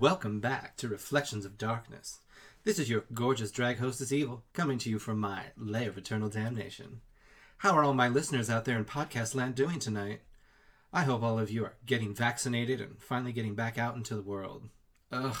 [0.00, 2.20] Welcome back to Reflections of Darkness.
[2.64, 6.30] This is your gorgeous drag hostess Evil, coming to you from my lair of eternal
[6.30, 7.02] damnation.
[7.58, 10.22] How are all my listeners out there in podcast land doing tonight?
[10.90, 14.22] I hope all of you are getting vaccinated and finally getting back out into the
[14.22, 14.70] world.
[15.12, 15.36] Ugh.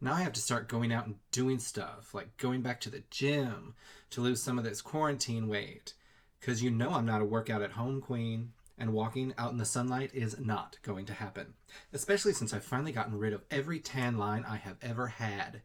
[0.00, 3.02] Now I have to start going out and doing stuff, like going back to the
[3.10, 3.74] gym
[4.10, 5.94] to lose some of this quarantine weight.
[6.38, 9.64] Because you know I'm not a workout at home queen, and walking out in the
[9.66, 11.52] sunlight is not going to happen.
[11.92, 15.60] Especially since I've finally gotten rid of every tan line I have ever had.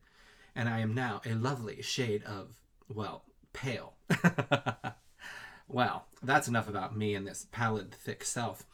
[0.54, 2.60] And I am now a lovely shade of,
[2.94, 3.94] well, pale.
[5.68, 8.66] well, that's enough about me and this pallid, thick self.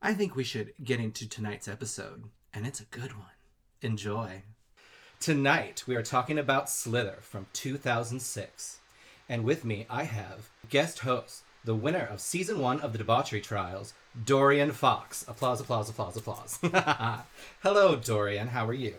[0.00, 2.24] I think we should get into tonight's episode,
[2.54, 3.26] and it's a good one.
[3.82, 4.42] Enjoy.
[5.20, 8.78] Tonight, we are talking about Slither from 2006.
[9.28, 13.40] And with me, I have guest host, the winner of season one of the Debauchery
[13.40, 13.92] Trials,
[14.24, 15.24] Dorian Fox.
[15.26, 16.58] Applause, applause, applause, applause.
[17.60, 18.46] Hello, Dorian.
[18.46, 18.94] How are you?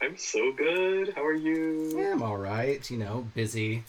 [0.00, 1.12] I'm so good.
[1.14, 1.92] How are you?
[1.96, 2.88] Yeah, I'm all right.
[2.88, 3.82] You know, busy,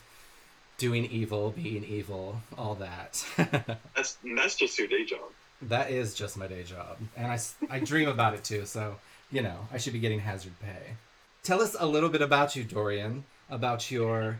[0.80, 3.23] doing evil, being evil, all that.
[3.95, 5.30] that's that's just your day job.
[5.61, 7.39] That is just my day job, and I,
[7.70, 8.66] I dream about it too.
[8.66, 8.95] So
[9.31, 10.95] you know, I should be getting hazard pay.
[11.44, 13.23] Tell us a little bit about you, Dorian.
[13.50, 14.39] About your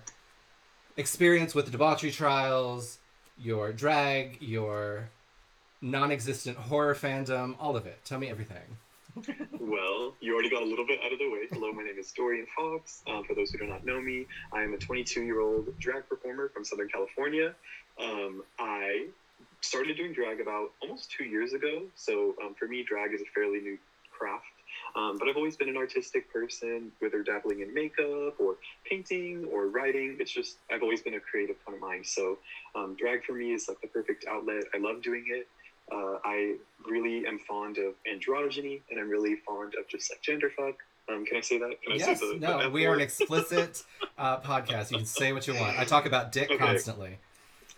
[0.98, 2.98] experience with the debauchery trials,
[3.40, 5.10] your drag, your
[5.82, 8.00] non-existent horror fandom, all of it.
[8.06, 8.78] Tell me everything.
[9.60, 11.48] well, you already got a little bit out of the way.
[11.52, 13.04] Hello, my name is Dorian Fox.
[13.08, 16.08] Um, for those who do not know me, I am a 22 year old drag
[16.08, 17.56] performer from Southern California.
[18.00, 19.08] Um, I
[19.62, 21.84] started doing drag about almost two years ago.
[21.96, 23.78] So um, for me, drag is a fairly new
[24.12, 24.46] craft.
[24.98, 29.67] Um, but I've always been an artistic person, whether dabbling in makeup or painting or
[29.67, 30.17] writing.
[30.20, 32.06] It's just, I've always been a creative kind of mind.
[32.06, 32.40] So
[32.76, 34.63] um, drag for me is like the perfect outlet.
[34.74, 35.47] I love doing it.
[35.91, 40.74] Uh, I really am fond of androgyny and I'm really fond of just like genderfuck.
[41.09, 41.81] Um, can I say that?
[41.84, 43.84] Can I yes, say the, no, the we are an explicit
[44.18, 44.91] uh, podcast.
[44.91, 45.79] You can say what you want.
[45.79, 46.58] I talk about dick okay.
[46.58, 47.18] constantly.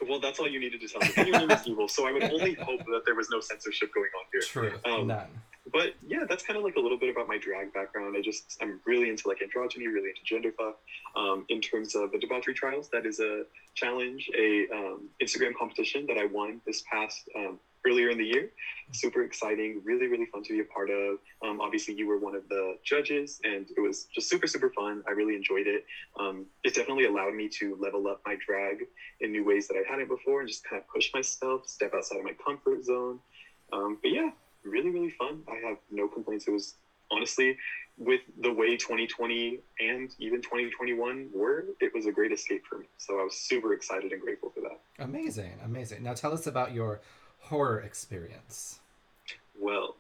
[0.08, 1.10] Well, that's all you needed to tell me.
[1.18, 4.26] And your evil, so I would only hope that there was no censorship going on
[4.32, 4.42] here.
[4.42, 5.28] True, um, none
[5.72, 8.16] but yeah, that's kind of like a little bit about my drag background.
[8.18, 10.78] I just I'm really into like androgyny, really into gender fuck.
[11.16, 13.44] Um, in terms of the debauchery trials, that is a
[13.76, 18.52] challenge, a um, Instagram competition that I won this past um, earlier in the year.
[18.92, 21.18] Super exciting, really really fun to be a part of.
[21.44, 25.04] Um, obviously, you were one of the judges, and it was just super super fun.
[25.08, 25.86] I really enjoyed it.
[26.20, 28.86] Um, it definitely allowed me to level up my drag
[29.20, 32.18] in new ways that I hadn't before, and just kind of push myself, step outside
[32.18, 33.20] of my comfort zone.
[33.72, 34.32] Um, but yeah,
[34.64, 35.42] really, really fun.
[35.48, 36.48] I have no complaints.
[36.48, 36.76] It was
[37.12, 37.58] honestly,
[37.98, 42.86] with the way 2020 and even 2021 were, it was a great escape for me.
[42.98, 44.80] So I was super excited and grateful for that.
[45.04, 46.04] Amazing, amazing.
[46.04, 47.02] Now tell us about your
[47.40, 48.80] horror experience.
[49.60, 49.96] Well,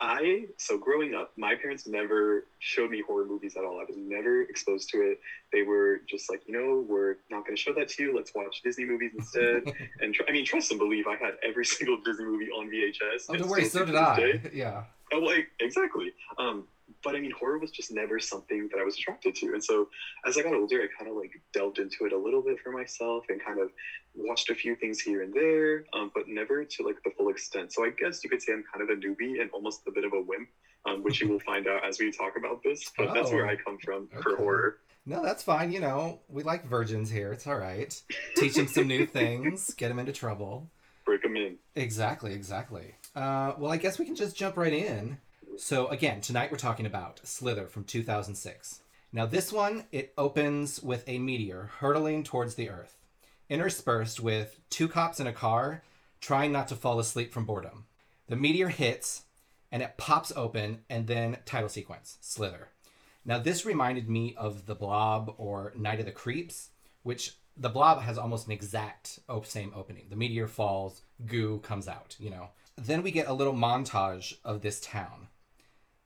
[0.00, 3.80] I so growing up, my parents never showed me horror movies at all.
[3.80, 5.18] I was never exposed to it.
[5.52, 8.16] They were just like, you know, we're not going to show that to you.
[8.16, 9.62] Let's watch Disney movies instead.
[10.00, 13.24] and tr- I mean, trust and believe, I had every single Disney movie on VHS.
[13.28, 14.16] Oh, don't worry, so did I.
[14.16, 14.50] Day.
[14.52, 14.84] Yeah.
[15.12, 16.12] Oh, like exactly.
[16.38, 16.64] Um,
[17.02, 19.46] but I mean, horror was just never something that I was attracted to.
[19.52, 19.88] And so
[20.26, 22.70] as I got older, I kind of like delved into it a little bit for
[22.72, 23.70] myself and kind of
[24.14, 27.72] watched a few things here and there, um, but never to like the full extent.
[27.72, 30.04] So I guess you could say I'm kind of a newbie and almost a bit
[30.04, 30.48] of a wimp,
[30.86, 32.90] um, which you will find out as we talk about this.
[32.96, 34.22] But oh, that's where I oh, come from okay.
[34.22, 34.78] for horror.
[35.06, 35.72] No, that's fine.
[35.72, 37.32] You know, we like virgins here.
[37.32, 37.98] It's all right.
[38.36, 40.70] Teach them some new things, get them into trouble.
[41.06, 41.56] Break them in.
[41.74, 42.94] Exactly, exactly.
[43.14, 45.18] Uh, well, I guess we can just jump right in.
[45.60, 48.80] So again, tonight we're talking about Slither from 2006.
[49.12, 52.96] Now this one, it opens with a meteor hurtling towards the earth,
[53.50, 55.82] interspersed with two cops in a car
[56.20, 57.86] trying not to fall asleep from boredom.
[58.28, 59.24] The meteor hits
[59.72, 62.68] and it pops open and then title sequence, Slither.
[63.24, 66.70] Now this reminded me of The Blob or Night of the Creeps,
[67.02, 70.06] which the blob has almost an exact same opening.
[70.08, 72.50] The meteor falls, goo comes out, you know.
[72.76, 75.26] Then we get a little montage of this town.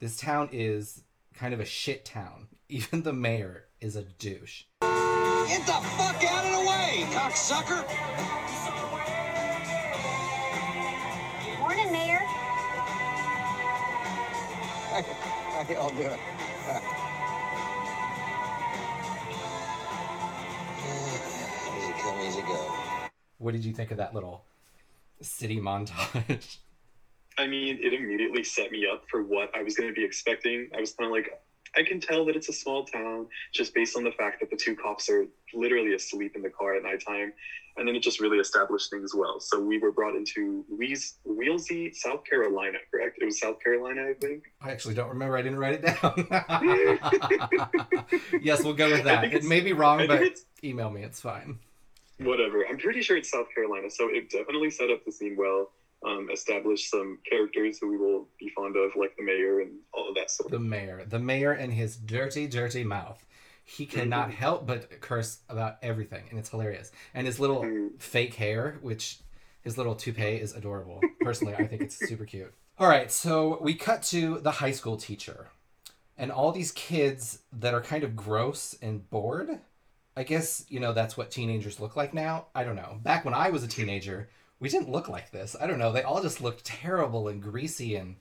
[0.02, 2.48] This town is kind of a shit town.
[2.68, 4.64] Even the mayor is a douche.
[4.80, 7.86] Get the fuck out of the way, cocksucker!
[11.60, 12.18] Morning, Mayor.
[14.90, 16.18] How y'all doing?
[21.78, 22.74] easy come, easy go.
[23.38, 24.42] What did you think of that little
[25.20, 26.56] city montage?
[27.42, 30.68] I mean, it immediately set me up for what I was going to be expecting.
[30.76, 31.28] I was kind of like,
[31.76, 34.56] I can tell that it's a small town just based on the fact that the
[34.56, 37.32] two cops are literally asleep in the car at nighttime.
[37.76, 39.40] And then it just really established things well.
[39.40, 43.16] So we were brought into Wees- Wheelsy, South Carolina, correct?
[43.20, 44.44] It was South Carolina, I think.
[44.60, 45.36] I actually don't remember.
[45.38, 46.28] I didn't write it down.
[48.42, 49.24] yes, we'll go with that.
[49.32, 51.02] It may be wrong, but email me.
[51.02, 51.58] It's fine.
[52.18, 52.64] whatever.
[52.68, 53.88] I'm pretty sure it's South Carolina.
[53.90, 55.70] So it definitely set up the scene well.
[56.04, 60.08] Um, established some characters who we will be fond of, like the mayor and all
[60.08, 61.04] of that sort The mayor.
[61.08, 63.24] The mayor and his dirty, dirty mouth.
[63.64, 64.34] He cannot Mhm.
[64.34, 66.90] help but curse about everything, and it's hilarious.
[67.14, 68.00] And his little Mm.
[68.02, 69.20] fake hair, which
[69.62, 71.00] his little toupee is adorable.
[71.20, 72.52] Personally, I think it's super cute.
[72.80, 75.50] All right, so we cut to the high school teacher,
[76.18, 79.60] and all these kids that are kind of gross and bored.
[80.16, 82.46] I guess, you know, that's what teenagers look like now.
[82.56, 82.98] I don't know.
[83.02, 84.28] Back when I was a teenager,
[84.62, 85.56] we didn't look like this.
[85.60, 85.90] I don't know.
[85.90, 88.14] They all just looked terrible and greasy and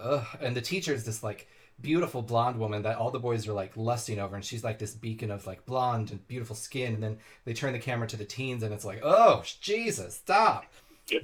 [0.00, 0.26] ugh.
[0.40, 1.46] And the teacher's this like
[1.80, 4.94] beautiful blonde woman that all the boys are like lusting over, and she's like this
[4.94, 6.94] beacon of like blonde and beautiful skin.
[6.94, 10.64] And then they turn the camera to the teens, and it's like, oh Jesus, stop.
[11.08, 11.20] Yeah.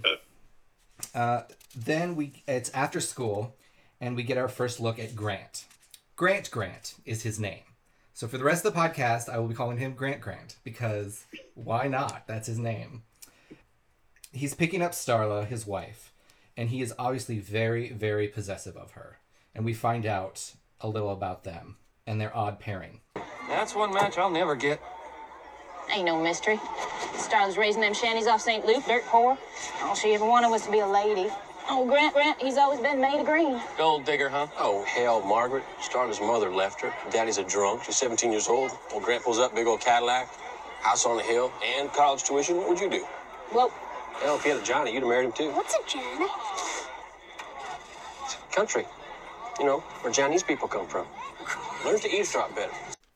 [1.12, 1.42] Uh,
[1.74, 3.56] then we it's after school,
[4.00, 5.64] and we get our first look at Grant.
[6.14, 7.64] Grant Grant is his name.
[8.14, 11.26] So for the rest of the podcast, I will be calling him Grant Grant because
[11.54, 12.28] why not?
[12.28, 13.02] That's his name.
[14.36, 16.12] He's picking up Starla, his wife,
[16.58, 19.18] and he is obviously very, very possessive of her.
[19.54, 23.00] And we find out a little about them and their odd pairing.
[23.48, 24.78] That's one match I'll never get.
[25.90, 26.58] Ain't no mystery.
[27.14, 28.66] Starla's raising them shanties off St.
[28.66, 29.38] Luke, dirt poor.
[29.80, 31.30] All she ever wanted was to be a lady.
[31.70, 33.58] Oh, Grant, Grant, he's always been made of green.
[33.78, 34.48] Gold digger, huh?
[34.58, 35.64] Oh, hell, Margaret.
[35.80, 36.92] Starla's mother left her.
[37.10, 37.84] Daddy's a drunk.
[37.84, 38.70] She's 17 years old.
[38.92, 40.28] Old Grant pulls up, big old Cadillac,
[40.82, 42.58] house on the hill, and college tuition.
[42.58, 43.06] What would you do?
[43.54, 43.72] Well,
[44.22, 45.50] Hell, if you had a Johnny, you'd have married him too.
[45.52, 46.26] What's a Johnny?
[48.52, 48.86] Country.
[49.58, 51.06] You know, where Chinese people come from.
[51.84, 52.72] Learn to eavesdrop better.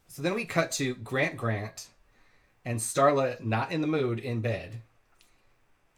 [0.08, 1.88] So then we cut to Grant Grant
[2.64, 4.82] and Starla not in the mood in bed.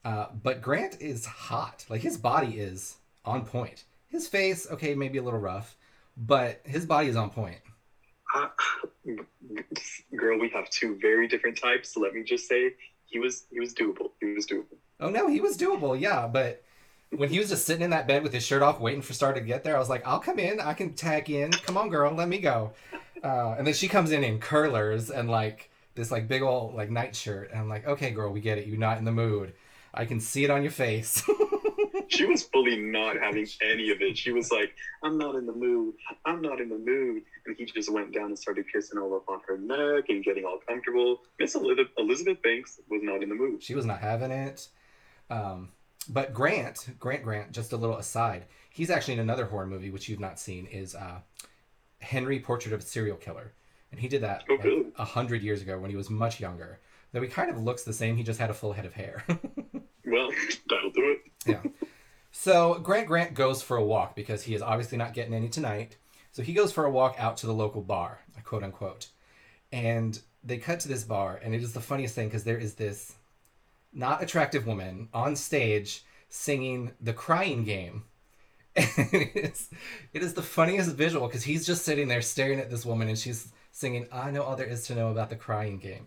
[0.05, 1.85] Uh, but Grant is hot.
[1.89, 3.85] Like his body is on point.
[4.09, 5.77] His face, okay, maybe a little rough,
[6.17, 7.59] but his body is on point.
[8.35, 8.49] Uh,
[10.17, 11.95] girl, we have two very different types.
[11.95, 12.75] So let me just say,
[13.13, 14.11] he was he was doable.
[14.21, 14.77] He was doable.
[15.03, 16.27] Oh no, he was doable, yeah.
[16.27, 16.63] But
[17.11, 19.35] when he was just sitting in that bed with his shirt off, waiting for Star
[19.35, 20.61] to get there, I was like, "I'll come in.
[20.61, 21.51] I can tag in.
[21.51, 22.73] Come on, girl, let me go."
[23.23, 26.91] Uh, and then she comes in in curlers and like this like big old like
[26.91, 28.67] nightshirt, and I'm like, "Okay, girl, we get it.
[28.67, 29.53] You're not in the mood.
[29.93, 31.23] I can see it on your face."
[32.09, 34.19] She was fully not having any of it.
[34.19, 35.95] She was like, "I'm not in the mood.
[36.27, 39.27] I'm not in the mood," and he just went down and started kissing all up
[39.29, 41.23] on her neck and getting all comfortable.
[41.39, 43.63] Miss Elizabeth, Elizabeth Banks was not in the mood.
[43.63, 44.69] she was not having it.
[45.33, 45.69] Um,
[46.09, 50.09] but Grant, Grant Grant, just a little aside, he's actually in another horror movie which
[50.09, 51.21] you've not seen is uh,
[52.01, 53.53] Henry Portrait of a Serial Killer,
[53.91, 56.81] and he did that Oh, like a hundred years ago when he was much younger.
[57.13, 59.25] Though he kind of looks the same, he just had a full head of hair.
[60.05, 60.29] Well,
[60.69, 61.21] that'll do it.
[61.47, 61.63] yeah.
[62.33, 65.97] So Grant Grant goes for a walk because he is obviously not getting any tonight.
[66.33, 69.07] So he goes for a walk out to the local bar, quote unquote.
[69.71, 72.75] And they cut to this bar, and it is the funniest thing because there is
[72.75, 73.15] this
[73.93, 78.05] not attractive woman on stage singing the crying game.
[78.75, 79.69] It is,
[80.15, 83.19] it is the funniest visual because he's just sitting there staring at this woman and
[83.19, 86.07] she's singing, I know all there is to know about the crying game.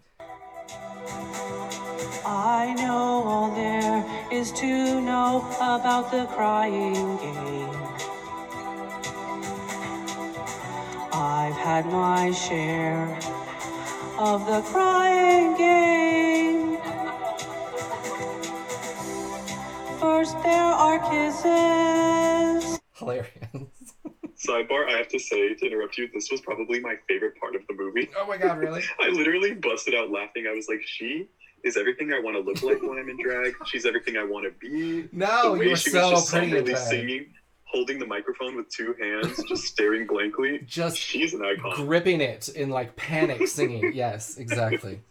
[2.26, 7.70] I know all there is to know about the crying game.
[11.14, 13.18] I've had my share
[14.18, 16.15] of the crying game.
[20.16, 22.80] First, there are kisses.
[22.94, 23.28] Hilarious.
[24.48, 27.64] Sidebar: I have to say, to interrupt you, this was probably my favorite part of
[27.68, 28.08] the movie.
[28.18, 28.82] oh my god, really?
[29.02, 30.48] I literally busted out laughing.
[30.50, 31.28] I was like, "She
[31.66, 33.56] is everything I want to look like when I'm in drag.
[33.66, 36.32] She's everything I want to be." No, the way you were she so was just
[36.32, 37.26] pretty at singing,
[37.66, 40.62] holding the microphone with two hands, just staring blankly.
[40.66, 41.76] Just She's an icon.
[41.86, 43.92] gripping it in like panic singing.
[43.94, 45.02] yes, exactly.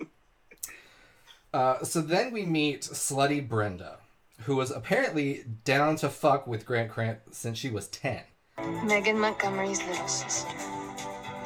[1.53, 3.99] Uh, so then we meet slutty Brenda,
[4.43, 8.21] who was apparently down to fuck with Grant Grant since she was 10.
[8.85, 10.49] Megan Montgomery's little sister.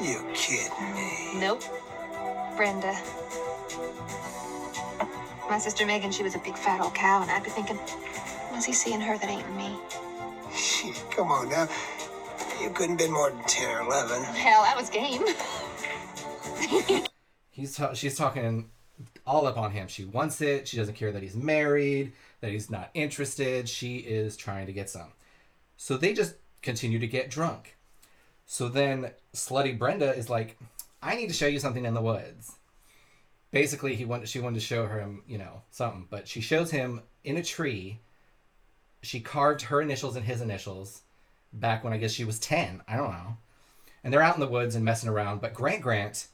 [0.00, 1.40] You kidding me?
[1.40, 1.62] Nope.
[2.57, 2.97] Brenda.
[5.49, 8.64] My sister Megan, she was a big fat old cow, and I'd be thinking, when's
[8.64, 9.78] he seeing her that ain't me?
[10.54, 11.68] Shit, come on now.
[12.61, 14.23] You couldn't been more than 10 or 11.
[14.35, 15.25] Hell, that was game.
[17.50, 18.71] He's ta- she's talking
[19.26, 19.88] all up on him.
[19.88, 20.68] She wants it.
[20.68, 23.68] She doesn't care that he's married, that he's not interested.
[23.68, 25.12] She is trying to get some.
[25.76, 27.76] So they just continue to get drunk.
[28.47, 30.59] So then slutty Brenda is like,
[31.02, 32.57] I need to show you something in the woods.
[33.50, 37.02] Basically, he wanted she wanted to show him, you know, something, but she shows him
[37.25, 38.00] in a tree.
[39.02, 41.02] She carved her initials and his initials
[41.52, 42.83] back when I guess she was 10.
[42.87, 43.37] I don't know.
[44.02, 46.26] And they're out in the woods and messing around, but Grant Grant,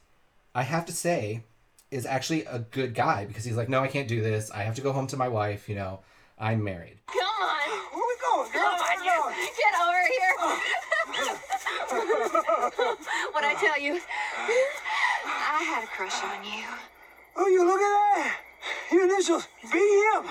[0.53, 1.43] I have to say,
[1.91, 4.51] is actually a good guy because he's like, "No, I can't do this.
[4.51, 6.01] I have to go home to my wife, you know.
[6.37, 7.69] I'm married." Come on.
[7.93, 8.61] Where we going, girl?
[8.61, 9.19] Come on, you.
[9.57, 10.33] Get over here.
[13.31, 13.99] what I tell you?
[15.25, 16.65] I had a crush on you.
[17.35, 18.39] Oh, you look at that.
[18.91, 20.25] Your initials, BM.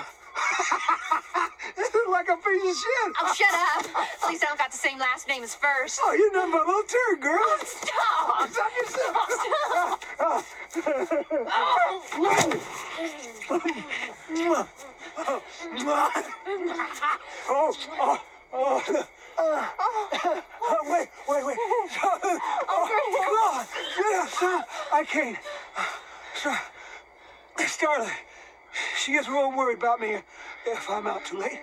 [1.77, 3.13] This is like a piece of shit.
[3.21, 3.85] Oh, shut up.
[4.23, 5.99] At least I don't got the same last name as first.
[6.03, 7.39] Oh, you're nothing but a little turd, girl.
[7.41, 8.49] Oh, stop.
[8.49, 9.15] Stop yourself.
[17.49, 18.21] Oh, stop.
[18.53, 19.01] Oh, oh,
[19.39, 20.41] oh.
[20.67, 21.57] Oh, wait, wait, wait.
[22.03, 22.39] Oh,
[22.69, 22.87] oh
[23.53, 23.67] God.
[23.99, 24.69] Yeah, stop.
[24.93, 25.37] I can't.
[26.35, 26.61] Star-
[27.67, 28.11] Starlight,
[28.97, 30.19] she gets real worried about me
[30.65, 31.61] if I'm out too late.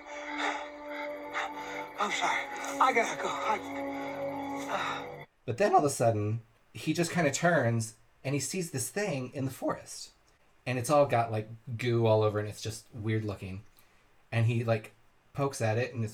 [1.99, 2.39] I'm sorry.
[2.81, 3.27] I gotta go.
[3.29, 3.59] I...
[4.71, 5.03] Uh.
[5.45, 6.41] But then all of a sudden,
[6.73, 10.11] he just kind of turns and he sees this thing in the forest.
[10.65, 13.61] And it's all got like goo all over and it's just weird looking.
[14.31, 14.93] And he like
[15.33, 16.09] pokes at it and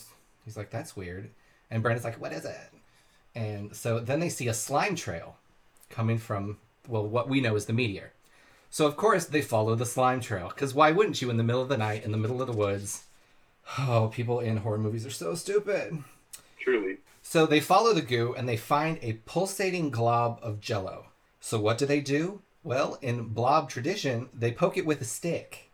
[0.45, 1.29] he's like, that's weird.
[1.69, 2.57] And Brenda's like, what is it?
[3.35, 5.37] And so then they see a slime trail
[5.89, 8.11] coming from, well, what we know is the meteor.
[8.69, 11.61] So of course they follow the slime trail because why wouldn't you in the middle
[11.61, 13.05] of the night in the middle of the woods?
[13.77, 16.03] Oh, people in horror movies are so stupid.
[16.59, 16.97] Truly.
[17.21, 21.07] So they follow the goo and they find a pulsating glob of jello.
[21.39, 22.41] So what do they do?
[22.63, 25.69] Well, in blob tradition, they poke it with a stick.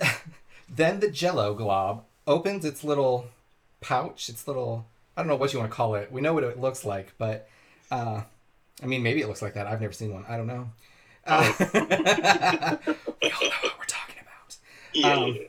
[0.68, 3.26] then the jello glob opens its little
[3.80, 6.10] pouch, its little I don't know what you want to call it.
[6.10, 7.48] We know what it looks like, but
[7.90, 8.22] uh
[8.82, 9.66] I mean maybe it looks like that.
[9.66, 10.24] I've never seen one.
[10.28, 10.70] I don't know.
[11.30, 11.52] Uh,
[13.22, 14.56] we all know what we're talking about.
[14.92, 15.42] Yeah, Um, yeah.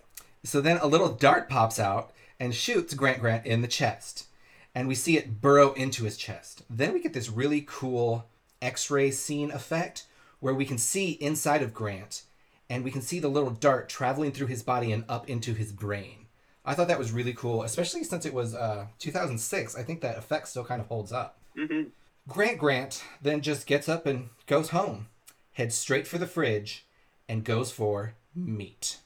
[0.43, 4.27] So then a little dart pops out and shoots Grant Grant in the chest.
[4.73, 6.63] And we see it burrow into his chest.
[6.69, 8.27] Then we get this really cool
[8.61, 10.05] x ray scene effect
[10.39, 12.23] where we can see inside of Grant
[12.69, 15.71] and we can see the little dart traveling through his body and up into his
[15.73, 16.27] brain.
[16.63, 19.75] I thought that was really cool, especially since it was uh, 2006.
[19.75, 21.38] I think that effect still kind of holds up.
[21.55, 21.83] hmm
[22.27, 25.07] Grant Grant then just gets up and goes home,
[25.53, 26.86] heads straight for the fridge,
[27.27, 28.98] and goes for meat.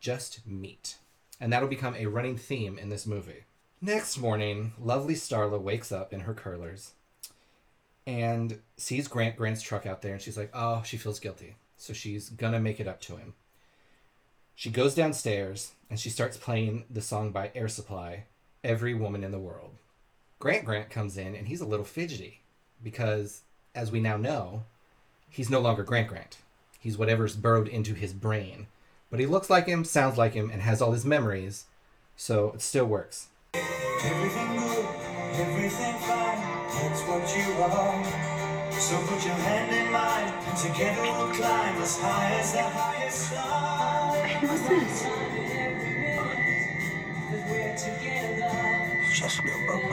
[0.00, 0.96] Just meat.
[1.40, 3.44] And that'll become a running theme in this movie.
[3.80, 6.92] Next morning, lovely Starla wakes up in her curlers
[8.06, 11.56] and sees Grant Grant's truck out there and she's like, oh, she feels guilty.
[11.76, 13.34] So she's gonna make it up to him.
[14.54, 18.24] She goes downstairs and she starts playing the song by Air Supply,
[18.62, 19.76] Every Woman in the World.
[20.38, 22.42] Grant Grant comes in and he's a little fidgety
[22.82, 23.42] because,
[23.74, 24.64] as we now know,
[25.30, 26.38] he's no longer Grant Grant.
[26.78, 28.66] He's whatever's burrowed into his brain.
[29.10, 31.64] But he looks like him, sounds like him, and has all his memories,
[32.16, 33.28] so it still works.
[33.54, 34.86] Everything good,
[35.34, 36.40] everything fine,
[36.72, 38.04] that's what you are.
[38.72, 44.16] So put your hand in mine, together we'll climb as high as the highest star.
[44.40, 45.06] What's this?
[49.18, 49.90] Just a little bug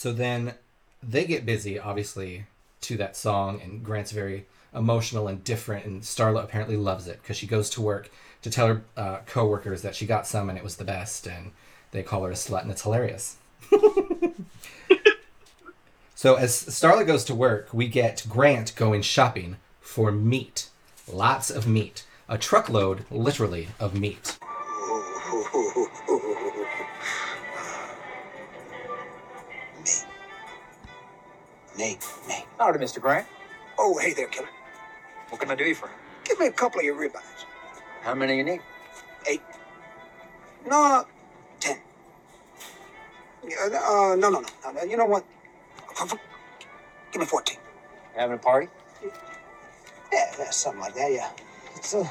[0.00, 0.54] So then
[1.02, 2.46] they get busy, obviously,
[2.80, 7.36] to that song, and Grant's very emotional and different, and Starla apparently loves it because
[7.36, 10.64] she goes to work to tell her uh, coworkers that she got some and it
[10.64, 11.50] was the best, and
[11.90, 13.36] they call her a slut, and it's hilarious.
[16.14, 20.70] so as Starla goes to work, we get Grant going shopping for meat,
[21.12, 24.38] lots of meat, a truckload, literally, of meat.
[31.80, 32.44] Nate, Nate.
[32.58, 33.00] Howdy, Mr.
[33.00, 33.26] Grant.
[33.78, 34.50] Oh, hey there, killer.
[35.30, 35.88] What can I do you for?
[36.24, 37.46] Give me a couple of your ribeyes.
[38.02, 38.60] How many you need?
[39.26, 39.40] Eight.
[40.68, 41.06] No,
[41.58, 41.78] ten.
[43.42, 44.82] Uh, no, no, no, no, no.
[44.82, 45.24] You know what?
[45.92, 46.18] F- f-
[47.12, 47.56] Give me 14.
[48.14, 48.68] Having a party?
[50.12, 51.30] Yeah, yeah, something like that, yeah.
[51.76, 52.10] It's a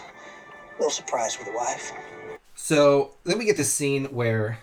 [0.79, 1.91] little surprise for the wife.
[2.55, 4.57] So then we get this scene where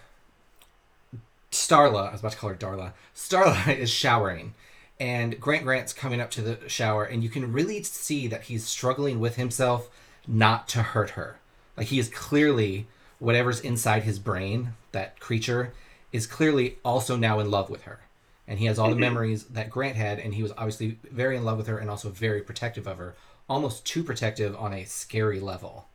[1.53, 4.55] Starla, I was about to call her Darla, Starla is showering,
[4.99, 8.65] and Grant Grant's coming up to the shower, and you can really see that he's
[8.67, 9.89] struggling with himself
[10.27, 11.39] not to hurt her.
[11.77, 12.87] Like he is clearly
[13.19, 15.73] whatever's inside his brain, that creature,
[16.13, 18.01] is clearly also now in love with her.
[18.49, 19.01] and he has all the Mhm.
[19.01, 22.11] memories that Grant had, and he was obviously very in love with her and also
[22.11, 23.17] very protective of her,
[23.49, 25.89] almost too protective on a scary level.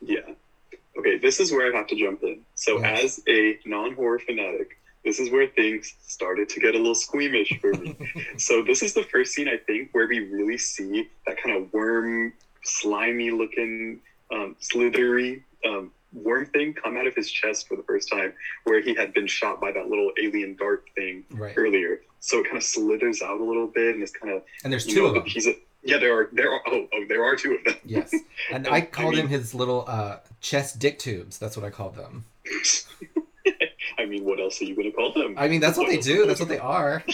[0.00, 0.20] Yeah.
[0.96, 2.46] Okay, this is where I have to jump in.
[2.54, 3.18] So, Yes.
[3.18, 7.58] as a non horror fanatic, this is where things started to get a little squeamish
[7.60, 7.96] for me.
[8.36, 11.72] so, this is the first scene, I think, where we really see that kind of
[11.72, 12.32] worm,
[12.64, 14.00] slimy looking,
[14.32, 18.32] um, slithery um, worm thing come out of his chest for the first time,
[18.64, 21.54] where he had been shot by that little alien dart thing Right.
[21.56, 22.00] earlier.
[22.20, 24.42] So, it kind of slithers out a little bit and it's kind of.
[24.62, 25.24] And there's two know, of them.
[25.26, 27.74] He's a, yeah, there are, there are, oh, oh, there are two of them.
[27.84, 28.12] Yes.
[28.12, 31.38] And And I I called mean- him his little uh, chest dick tubes.
[31.38, 32.24] That's what I called them.
[33.98, 35.34] I mean, what else are you going to call them?
[35.36, 36.26] I mean, that's what they do.
[36.26, 37.04] That's what they are.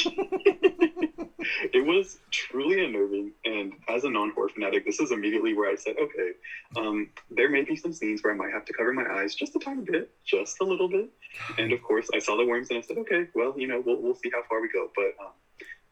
[1.72, 3.32] it was truly unnerving.
[3.44, 6.32] And as a non horror fanatic, this is immediately where I said, okay,
[6.76, 9.56] um, there may be some scenes where I might have to cover my eyes just
[9.56, 11.10] a tiny bit, just a little bit.
[11.58, 14.00] And of course, I saw the worms and I said, okay, well, you know, we'll,
[14.00, 14.88] we'll see how far we go.
[14.94, 15.32] But um,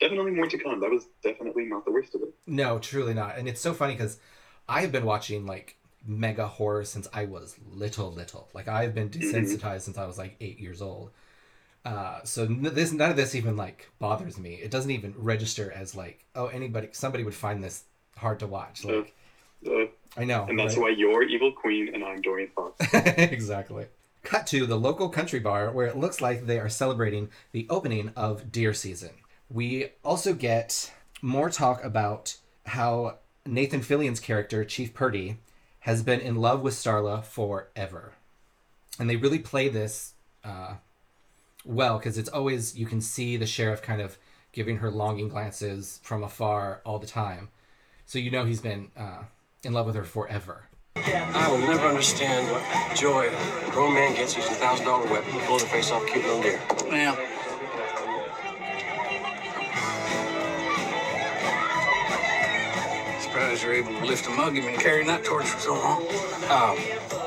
[0.00, 0.80] definitely more to come.
[0.80, 2.34] That was definitely not the worst of it.
[2.46, 3.38] No, truly not.
[3.38, 4.18] And it's so funny because
[4.68, 5.76] I've been watching like
[6.06, 8.48] mega horror since I was little, little.
[8.54, 11.10] Like I've been desensitized since I was like eight years old.
[11.84, 14.54] Uh, so n- this none of this even like bothers me.
[14.54, 17.84] It doesn't even register as like oh anybody somebody would find this
[18.16, 18.84] hard to watch.
[18.84, 19.14] Like
[19.66, 19.86] Uh,
[20.16, 20.82] I know, and that's right?
[20.82, 22.75] why you're Evil Queen and I'm Dorian Fox.
[22.94, 23.86] exactly.
[24.22, 28.12] Cut to the local country bar where it looks like they are celebrating the opening
[28.16, 29.10] of deer season.
[29.48, 32.36] We also get more talk about
[32.66, 35.36] how Nathan Fillion's character, Chief Purdy,
[35.86, 38.12] has been in love with Starla forever.
[38.98, 40.74] And they really play this uh,
[41.64, 44.18] well because it's always, you can see the sheriff kind of
[44.50, 47.50] giving her longing glances from afar all the time.
[48.04, 49.22] So you know he's been uh,
[49.62, 50.64] in love with her forever.
[50.96, 55.38] I will never understand what joy a grown man gets using a thousand dollar weapon
[55.38, 56.60] to blow the face off a cute little deer.
[56.88, 57.16] Well,
[63.56, 66.02] surprised you're able to lift a mug and been carrying that torch for so long.
[66.02, 66.76] Um,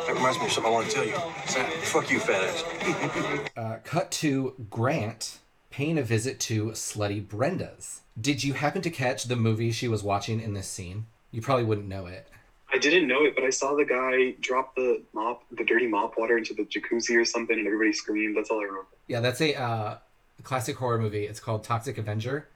[0.06, 1.15] that reminds me of something I want to tell you.
[1.48, 3.50] So, fuck you, fat ass.
[3.58, 5.39] Uh, cut to Grant
[5.70, 8.02] paying a visit to slutty Brenda's.
[8.20, 11.08] Did you happen to catch the movie she was watching in this scene?
[11.32, 12.28] You probably wouldn't know it.
[12.72, 16.18] I didn't know it, but I saw the guy drop the mop, the dirty mop
[16.18, 18.38] water into the jacuzzi or something, and everybody screamed.
[18.38, 18.88] That's all I remember.
[19.08, 19.98] Yeah, that's a uh,
[20.44, 21.26] classic horror movie.
[21.26, 22.48] It's called Toxic Avenger.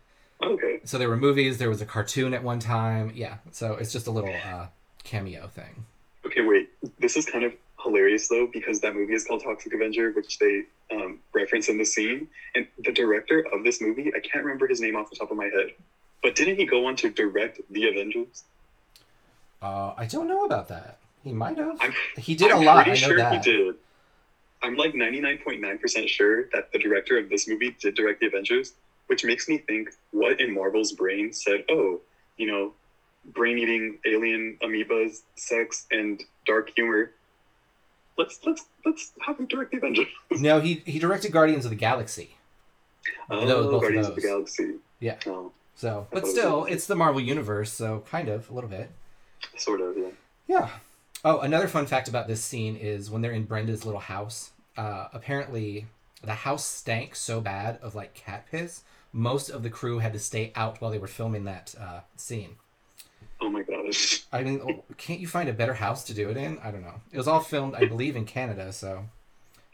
[0.44, 0.80] Okay.
[0.84, 3.12] So there were movies, there was a cartoon at one time.
[3.16, 4.68] Yeah, so it's just a little uh,
[5.04, 5.86] cameo thing.
[6.26, 6.70] Okay, wait.
[7.00, 10.64] This is kind of hilarious though because that movie is called Toxic Avenger, which they
[10.92, 12.28] um, reference in the scene.
[12.56, 15.38] And the director of this movie, I can't remember his name off the top of
[15.38, 15.72] my head,
[16.22, 18.44] but didn't he go on to direct The Avengers?
[19.62, 20.98] Uh, I don't know about that.
[21.24, 21.78] He might have.
[21.80, 22.76] I'm, He did a I'm lot.
[22.76, 23.46] I know Pretty sure that.
[23.46, 23.76] he did.
[24.62, 28.74] I'm like 99.9% sure that the director of this movie did direct The Avengers,
[29.08, 32.00] which makes me think what in Marvel's brain said, oh,
[32.38, 32.74] you know,
[33.34, 37.12] brain eating alien amoebas, sex, and dark humor.
[38.18, 40.08] Let's let's let's have him direct The Avengers.
[40.32, 42.36] No, he he directed Guardians of the Galaxy.
[43.30, 44.22] Oh, Those- both of Guardians of the.
[44.22, 44.76] Galaxy.
[45.00, 45.18] Yeah.
[45.26, 48.90] Oh, So, but still, it's the Marvel universe, so kind of a little bit.
[49.58, 50.10] sort of, yeah.
[50.48, 50.70] Yeah.
[51.26, 54.52] Oh, another fun fact about this scene is when they're in Brenda's little house.
[54.78, 55.88] Uh, apparently,
[56.24, 58.84] the house stank so bad of like cat piss.
[59.12, 62.56] Most of the crew had to stay out while they were filming that uh, scene.
[63.42, 64.24] Oh my gosh.
[64.32, 66.58] I mean, oh, can't you find a better house to do it in?
[66.64, 67.02] I don't know.
[67.12, 69.06] It was all filmed, I believe, in Canada, so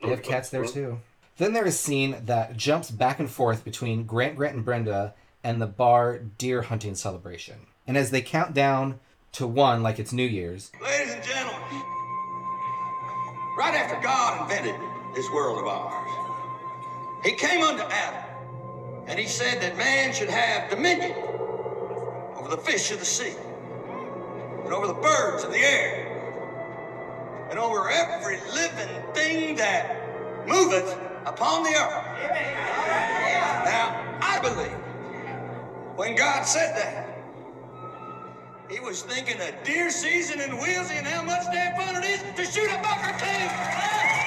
[0.02, 1.00] they have cats there too.
[1.38, 5.14] Then there is a scene that jumps back and forth between Grant, Grant, and Brenda
[5.44, 7.56] and the bar deer hunting celebration.
[7.88, 9.00] And as they count down
[9.34, 11.82] to one, like it's New Year's, Ladies and gentlemen,
[13.58, 14.76] right after God invented
[15.16, 16.12] this world of ours,
[17.24, 18.24] he came unto Adam
[19.08, 21.14] and he said that man should have dominion
[22.36, 23.36] over the fish of the sea
[24.64, 26.06] and over the birds of the air
[27.50, 32.06] and over every living thing that moveth upon the earth.
[33.66, 34.78] Now, I believe
[35.98, 37.08] when God said that,
[38.70, 42.22] he was thinking of deer season in Wheelsy and how much damn fun it is
[42.22, 44.19] to shoot a buck or two.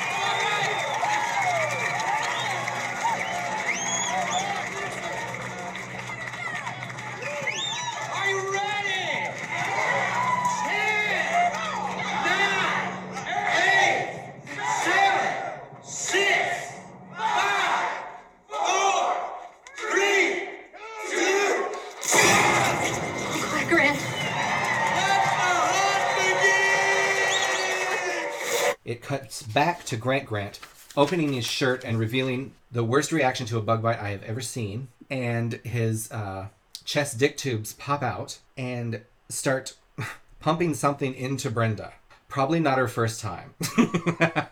[29.53, 30.61] Back to Grant Grant
[30.97, 34.41] opening his shirt and revealing the worst reaction to a bug bite I have ever
[34.41, 34.89] seen.
[35.11, 36.49] And his uh,
[36.85, 39.75] chest dick tubes pop out and start
[40.41, 41.93] pumping something into Brenda.
[42.29, 43.55] Probably not her first time.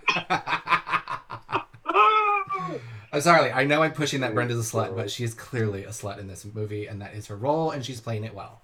[3.13, 5.89] I'm sorry, I know I'm pushing that Brenda's a slut, but she is clearly a
[5.89, 8.61] slut in this movie, and that is her role, and she's playing it well.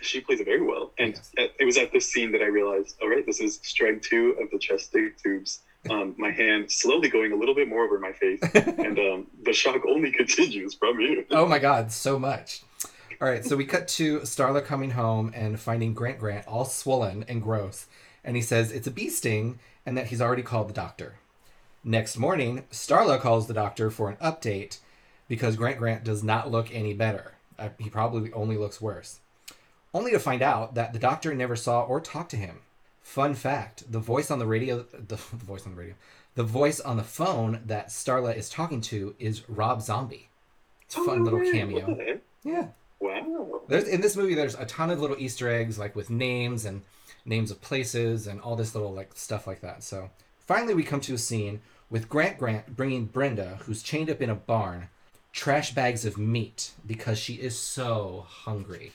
[0.00, 2.96] She plays it very well, and at, it was at this scene that I realized,
[3.02, 5.60] all right, this is strike two of the chest dick tubes.
[5.88, 9.52] Um, my hand slowly going a little bit more over my face, and um, the
[9.52, 11.24] shock only continues from here.
[11.30, 12.62] Oh my god, so much.
[13.20, 17.24] All right, so we cut to Starla coming home and finding Grant Grant all swollen
[17.28, 17.86] and gross,
[18.24, 21.16] and he says it's a bee sting and that he's already called the doctor.
[21.82, 24.78] Next morning, Starla calls the doctor for an update
[25.28, 27.34] because Grant Grant does not look any better.
[27.58, 29.20] Uh, he probably only looks worse.
[29.94, 32.60] Only to find out that the doctor never saw or talked to him.
[33.10, 35.94] Fun fact: the voice on the radio, the, the voice on the radio,
[36.36, 40.28] the voice on the phone that Starla is talking to is Rob Zombie.
[40.82, 41.52] It's a oh, fun Oh, little right.
[41.52, 42.20] cameo.
[42.44, 42.68] Yeah.
[43.00, 43.62] Wow.
[43.66, 44.36] There's in this movie.
[44.36, 46.82] There's a ton of little Easter eggs, like with names and
[47.24, 49.82] names of places and all this little like stuff like that.
[49.82, 54.22] So finally, we come to a scene with Grant Grant bringing Brenda, who's chained up
[54.22, 54.88] in a barn,
[55.32, 58.92] trash bags of meat because she is so hungry.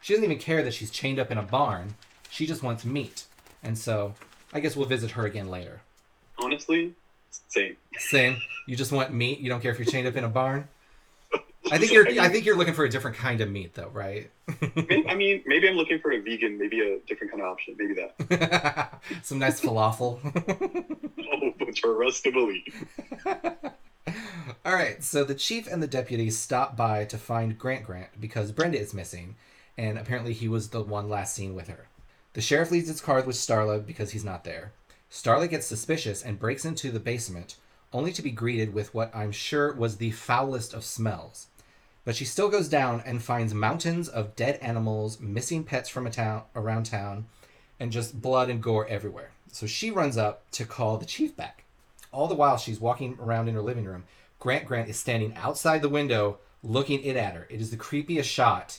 [0.00, 1.96] She doesn't even care that she's chained up in a barn.
[2.30, 3.24] She just wants meat.
[3.62, 4.14] And so
[4.52, 5.82] I guess we'll visit her again later.
[6.38, 6.94] Honestly,
[7.48, 7.76] same.
[7.98, 8.38] Same.
[8.66, 9.40] You just want meat.
[9.40, 10.68] You don't care if you're chained up in a barn.
[11.70, 12.08] I think you're.
[12.20, 14.30] I think you're looking for a different kind of meat, though, right?
[14.48, 17.76] I mean, maybe I'm looking for a vegan, maybe a different kind of option.
[17.78, 19.02] Maybe that.
[19.22, 20.20] Some nice falafel.
[20.24, 22.86] oh, but trust to believe.
[24.64, 28.52] All right, so the chief and the deputy stop by to find Grant Grant because
[28.52, 29.36] Brenda is missing,
[29.76, 31.88] and apparently he was the one last seen with her.
[32.34, 34.72] The sheriff leaves his car with Starla because he's not there.
[35.10, 37.56] Starla gets suspicious and breaks into the basement,
[37.92, 41.46] only to be greeted with what I'm sure was the foulest of smells.
[42.04, 46.10] But she still goes down and finds mountains of dead animals, missing pets from a
[46.10, 47.26] town around town,
[47.80, 49.30] and just blood and gore everywhere.
[49.50, 51.64] So she runs up to call the chief back.
[52.12, 54.04] All the while she's walking around in her living room,
[54.38, 57.46] Grant Grant is standing outside the window looking it at her.
[57.50, 58.78] It is the creepiest shot.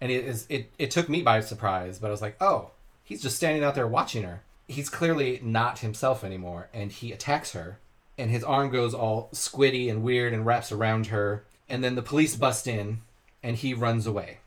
[0.00, 2.70] And it is it, it took me by surprise, but I was like, oh,
[3.04, 4.42] he's just standing out there watching her.
[4.66, 7.78] He's clearly not himself anymore, and he attacks her,
[8.18, 12.02] and his arm goes all squiddy and weird and wraps around her, and then the
[12.02, 13.02] police bust in
[13.42, 14.38] and he runs away.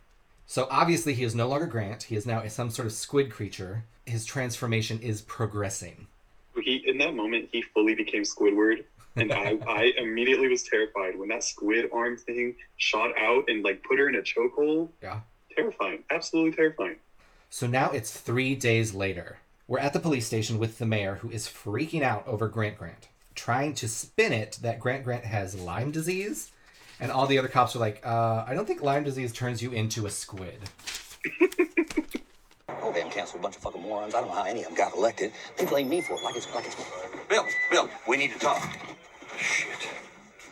[0.48, 2.04] So obviously he is no longer Grant.
[2.04, 3.84] He is now some sort of squid creature.
[4.06, 6.08] His transformation is progressing.
[6.62, 11.30] He in that moment he fully became Squidward, and I, I immediately was terrified when
[11.30, 14.90] that squid arm thing shot out and like put her in a chokehold.
[15.04, 15.20] Yeah.
[15.56, 16.04] Terrifying.
[16.10, 16.96] Absolutely terrifying.
[17.50, 19.38] So now it's three days later.
[19.68, 23.08] We're at the police station with the mayor, who is freaking out over Grant Grant,
[23.36, 26.52] trying to spin it that Grant Grant has Lyme disease.
[27.00, 29.72] And all the other cops are like, uh, I don't think Lyme disease turns you
[29.72, 30.60] into a squid.
[32.88, 34.16] Oh, damn council, a bunch of fucking morons.
[34.16, 35.34] I don't know how any of them got elected.
[35.58, 36.76] They blame me for it, like it's like it's.
[37.28, 38.62] Bill, Bill, we need to talk.
[39.38, 39.87] Shit.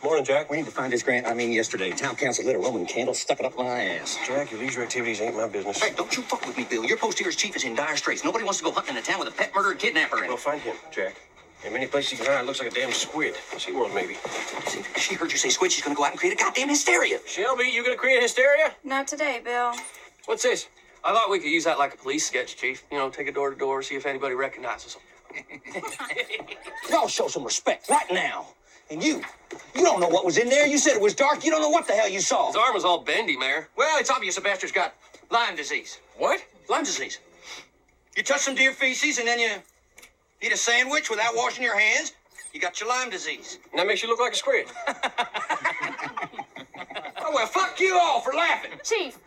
[0.06, 0.48] Morning, Jack.
[0.48, 1.26] We need to find this grant.
[1.26, 4.16] I mean, yesterday, town council lit a Roman candle, stuck it up my ass.
[4.24, 5.82] Jack, your leisure activities ain't my business.
[5.82, 6.84] Hey, don't you fuck with me, Bill.
[6.84, 8.22] Your post here as chief is in dire straits.
[8.22, 10.34] Nobody wants to go hunting in a town with a pet murderer kidnapper in Well,
[10.34, 10.38] it.
[10.40, 11.16] find him, Jack.
[11.66, 13.34] In many places you can hide, it looks like a damn squid.
[13.54, 14.14] SeaWorld, maybe.
[14.68, 15.72] See, she heard you say squid.
[15.72, 17.18] She's gonna go out and create a goddamn hysteria.
[17.26, 18.76] Shelby, you gonna create hysteria?
[18.84, 19.72] Not today, Bill.
[20.26, 20.68] What's this?
[21.02, 22.84] I thought we could use that like a police sketch, Chief.
[22.92, 25.02] You know, take it door to door, see if anybody recognizes them.
[26.90, 28.46] Y'all show some respect right now.
[28.90, 29.22] And you,
[29.74, 30.66] you don't know what was in there.
[30.66, 31.44] You said it was dark.
[31.44, 32.46] You don't know what the hell you saw.
[32.48, 33.68] His arm was all bendy, Mayor.
[33.76, 34.94] Well, it's obvious the bastard's got
[35.30, 35.98] Lyme disease.
[36.16, 36.44] What?
[36.68, 37.18] Lyme disease.
[38.16, 39.50] You touch some deer feces and then you
[40.40, 42.12] eat a sandwich without washing your hands.
[42.52, 43.58] You got your Lyme disease.
[43.72, 44.66] And that makes you look like a squid.
[47.28, 48.70] Oh, well, fuck you all for laughing.
[48.84, 49.18] Chief,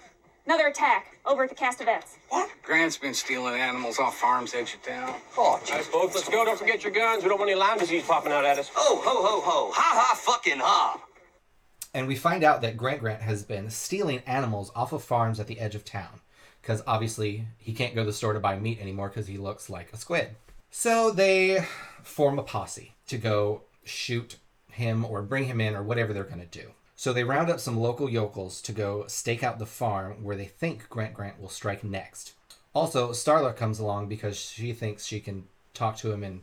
[0.49, 2.15] another attack over at the Castavets.
[2.29, 2.49] What?
[2.63, 5.13] Grant's been stealing animals off farms edge of town.
[5.37, 6.43] Oh, All right, folks, let's go.
[6.43, 7.21] Don't forget your guns.
[7.21, 8.71] We don't want any Lyme disease popping out at us.
[8.75, 9.71] Oh, ho, ho, ho.
[9.71, 10.99] Ha, ha, fucking ha.
[11.93, 15.45] And we find out that Grant Grant has been stealing animals off of farms at
[15.45, 16.19] the edge of town.
[16.63, 19.69] Because obviously he can't go to the store to buy meat anymore because he looks
[19.69, 20.29] like a squid.
[20.71, 21.63] So they
[22.01, 24.37] form a posse to go shoot
[24.71, 26.71] him or bring him in or whatever they're going to do.
[26.99, 30.47] So they round up some local yokels to go stake out the farm where they
[30.47, 32.33] think Grant Grant will strike next.
[32.73, 36.41] Also, Starla comes along because she thinks she can talk to him and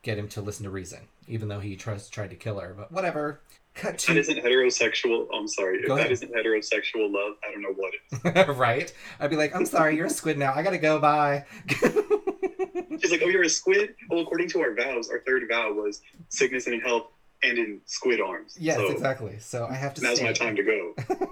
[0.00, 2.72] get him to listen to reason, even though he tries tried to kill her.
[2.74, 3.40] But whatever.
[3.74, 5.80] Cut If that isn't heterosexual, I'm sorry.
[5.80, 6.12] If Go that ahead.
[6.12, 8.48] isn't heterosexual love, I don't know what is.
[8.56, 8.90] right?
[9.20, 10.54] I'd be like, I'm sorry, you're a squid now.
[10.54, 10.98] I gotta go.
[10.98, 11.44] Bye.
[11.68, 13.96] She's like, oh, you're a squid?
[14.08, 17.08] Well, according to our vows, our third vow was sickness and health,
[17.42, 18.56] and in squid arms.
[18.58, 19.38] Yes, so exactly.
[19.38, 20.02] So I have to.
[20.02, 20.94] Now's my time to go.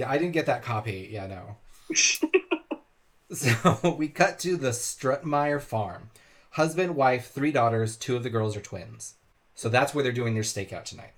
[0.00, 1.10] Yeah, I didn't get that copy.
[1.12, 1.56] Yeah, no.
[3.34, 6.08] so we cut to the Strutemyer farm.
[6.52, 9.16] Husband, wife, three daughters, two of the girls are twins.
[9.54, 11.12] So that's where they're doing their stakeout tonight.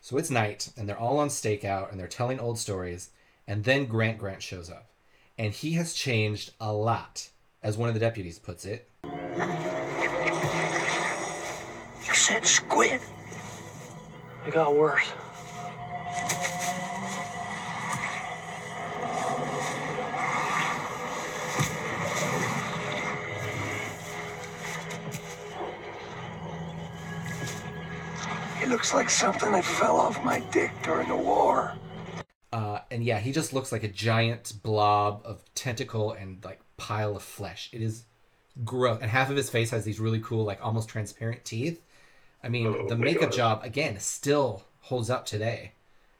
[0.00, 3.10] So it's night, and they're all on stakeout, and they're telling old stories.
[3.46, 4.90] And then Grant Grant shows up.
[5.38, 7.28] And he has changed a lot,
[7.62, 8.90] as one of the deputies puts it.
[12.24, 13.02] You said squid.
[14.46, 15.12] It got worse.
[28.62, 31.74] It looks like something that fell off my dick during the war.
[32.50, 37.16] Uh, and yeah, he just looks like a giant blob of tentacle and like pile
[37.16, 37.68] of flesh.
[37.74, 38.06] It is
[38.64, 39.02] gross.
[39.02, 41.82] And half of his face has these really cool, like almost transparent teeth.
[42.44, 43.32] I mean, Oh the makeup God.
[43.32, 45.72] job again still holds up today.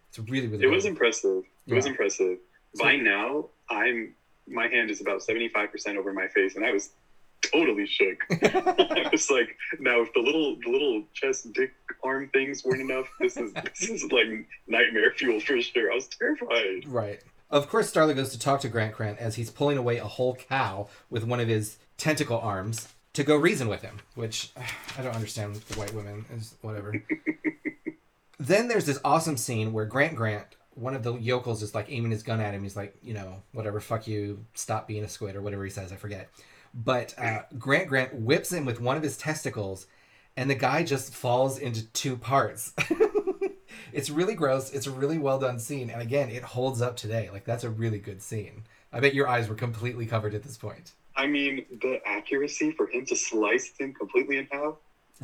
[0.08, 0.64] It's really, really.
[0.64, 1.44] It was impressive.
[1.66, 1.90] It was Yeah.
[1.92, 2.38] impressive.
[2.80, 4.14] By now, I'm
[4.46, 6.90] my hand is about seventy five percent over my face, and I was
[7.42, 8.18] totally shook.
[8.42, 13.06] I was like, now if the little the little chest, dick, arm things weren't enough,
[13.20, 14.26] this is this is like
[14.66, 15.92] nightmare fuel for sure.
[15.92, 16.86] I was terrified.
[16.86, 17.20] Right.
[17.50, 20.34] Of course, Starla goes to talk to Grant Grant as he's pulling away a whole
[20.34, 24.50] cow with one of his tentacle arms to go reason with him, which
[24.98, 26.94] I don't understand with white women is whatever.
[28.38, 32.10] then there's this awesome scene where Grant Grant, one of the yokels, is like aiming
[32.10, 32.62] his gun at him.
[32.62, 35.92] He's like, you know, whatever, fuck you, stop being a squid or whatever he says,
[35.92, 36.28] I forget.
[36.74, 39.86] But uh, Grant Grant whips him with one of his testicles,
[40.36, 42.72] and the guy just falls into two parts.
[43.92, 44.72] it's really gross.
[44.72, 47.30] It's a really well done scene, and again, it holds up today.
[47.30, 48.64] Like that's a really good scene.
[48.92, 50.92] I bet your eyes were completely covered at this point.
[51.16, 54.74] I mean, the accuracy for him to slice him completely in half.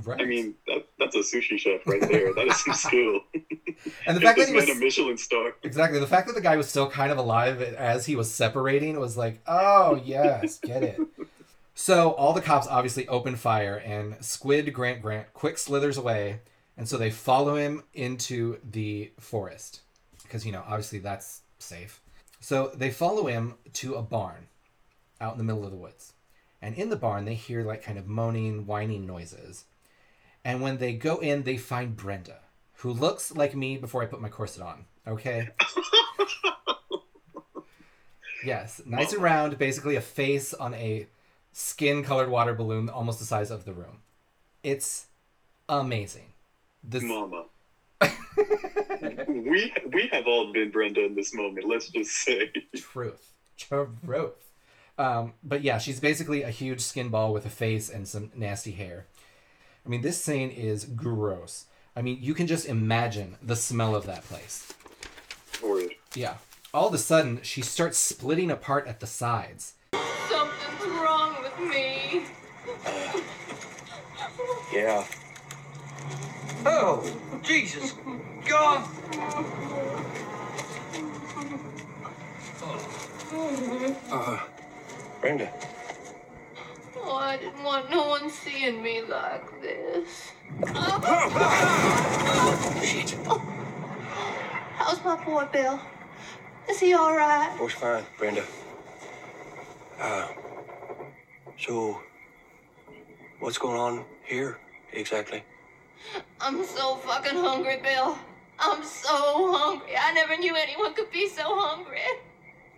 [0.05, 0.21] Right.
[0.21, 2.33] I mean, that, that's a sushi chef right there.
[2.33, 3.21] That is some skill.
[4.07, 5.55] And the fact that he was a Michelin star.
[5.63, 8.99] exactly the fact that the guy was still kind of alive as he was separating
[9.01, 11.01] was like, oh yes, get it.
[11.75, 16.41] So all the cops obviously open fire, and Squid Grant Grant quick slithers away,
[16.77, 19.81] and so they follow him into the forest
[20.23, 22.01] because you know obviously that's safe.
[22.39, 24.49] So they follow him to a barn
[25.21, 26.13] out in the middle of the woods,
[26.63, 29.65] and in the barn they hear like kind of moaning, whining noises,
[30.45, 32.41] and when they go in, they find Brenda,
[32.77, 34.87] who looks like me before I put my corset on.
[35.07, 35.51] Okay.
[38.45, 41.07] Yes, nice and round, basically a face on a
[41.53, 43.99] skin colored water balloon almost the size of the room.
[44.63, 45.07] It's
[45.69, 46.33] amazing.
[46.83, 47.45] This Mama.
[49.29, 51.69] we we have all been Brenda in this moment.
[51.69, 52.51] Let's just say.
[52.77, 53.33] truth.
[53.59, 54.50] Truth.
[55.01, 58.73] Um, but yeah, she's basically a huge skin ball with a face and some nasty
[58.73, 59.07] hair.
[59.87, 61.65] I mean, this scene is gross.
[61.97, 64.71] I mean, you can just imagine the smell of that place.
[65.59, 65.93] Horrid.
[66.15, 66.35] Yeah.
[66.75, 69.73] All of a sudden, she starts splitting apart at the sides.
[70.29, 72.25] Something's wrong with me.
[74.71, 75.07] Yeah.
[76.67, 77.11] Oh,
[77.43, 77.95] Jesus.
[78.47, 78.87] God.
[84.13, 84.41] Uh,
[85.21, 85.53] Brenda.
[86.97, 90.33] Oh, I didn't want no one seeing me like this.
[92.83, 93.11] Shit.
[94.77, 95.79] How's my boy Bill?
[96.69, 97.55] Is he all right?
[97.59, 98.45] Boy's fine, Brenda.
[100.01, 100.29] Uh,
[101.59, 102.01] so,
[103.41, 104.59] what's going on here
[104.93, 105.43] exactly?
[106.41, 108.17] I'm so fucking hungry, Bill.
[108.59, 109.93] I'm so hungry.
[110.01, 112.01] I never knew anyone could be so hungry.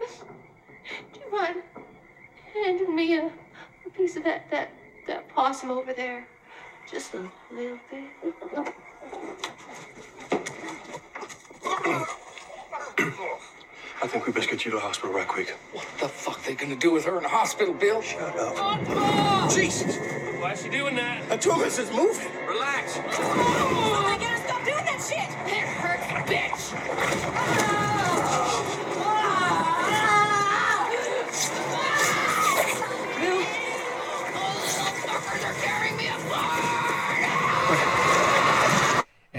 [1.13, 1.63] Do you mind
[2.53, 3.27] handing me a,
[3.87, 4.71] a piece of that, that,
[5.07, 6.27] that possum over there?
[6.91, 8.75] Just a little bit.
[14.03, 15.51] I think we best get you to the hospital right quick.
[15.73, 18.03] What the fuck they gonna do with her in the hospital, Bill?
[18.03, 18.55] Shut up.
[18.57, 19.97] Oh, Jesus!
[20.41, 21.29] Why is she doing that?
[21.29, 22.27] The tumors is moving.
[22.49, 22.99] Relax.
[22.99, 25.31] Oh, I gotta stop doing that shit!
[25.47, 27.71] It hurts, bitch!
[27.71, 27.82] Bill!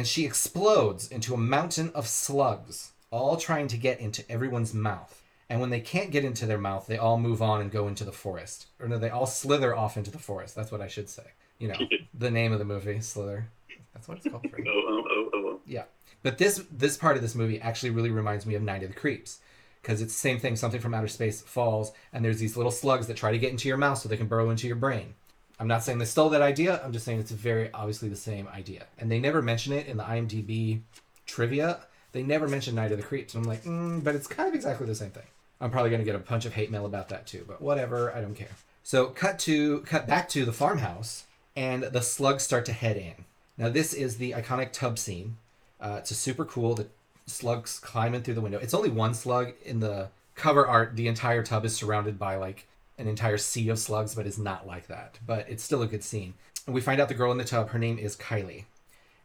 [0.04, 5.24] And she explodes into a mountain of slugs, all trying to get into everyone's mouth.
[5.50, 8.04] And when they can't get into their mouth, they all move on and go into
[8.04, 8.68] the forest.
[8.82, 10.58] Or no, they all slither off into the forest.
[10.58, 11.24] That's what I should say.
[11.58, 11.78] You know,
[12.14, 13.48] the name of the movie, Slither.
[13.94, 14.44] That's what it's called.
[14.44, 14.66] Right?
[14.68, 15.60] Oh, oh, oh, oh, oh.
[15.66, 15.84] Yeah.
[16.22, 19.00] But this this part of this movie actually really reminds me of Night of the
[19.00, 19.40] Creeps.
[19.82, 23.08] Because it's the same thing, something from outer space falls, and there's these little slugs
[23.08, 25.14] that try to get into your mouth so they can burrow into your brain.
[25.60, 26.82] I'm not saying they stole that idea.
[26.84, 28.86] I'm just saying it's very obviously the same idea.
[28.98, 30.82] And they never mention it in the IMDb
[31.26, 31.80] trivia.
[32.12, 33.34] They never mention Night of the Creeps.
[33.34, 35.24] And I'm like, mm, but it's kind of exactly the same thing.
[35.62, 38.14] I'm probably going to get a bunch of hate mail about that too, but whatever.
[38.14, 38.50] I don't care.
[38.84, 43.26] So cut to cut back to the farmhouse, and the slugs start to head in.
[43.58, 45.38] Now this is the iconic tub scene.
[45.80, 46.76] Uh, it's a super cool.
[46.76, 46.88] The
[47.26, 48.60] slugs climbing through the window.
[48.60, 50.96] It's only one slug in the cover art.
[50.96, 54.68] The entire tub is surrounded by like an entire sea of slugs, but it's not
[54.68, 55.20] like that.
[55.26, 56.34] But it's still a good scene.
[56.66, 57.70] And we find out the girl in the tub.
[57.70, 58.66] Her name is Kylie.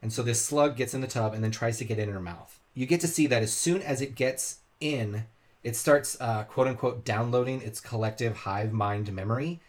[0.00, 2.20] And so this slug gets in the tub and then tries to get in her
[2.20, 2.58] mouth.
[2.74, 5.24] You get to see that as soon as it gets in,
[5.62, 9.60] it starts uh, quote unquote downloading its collective hive mind memory.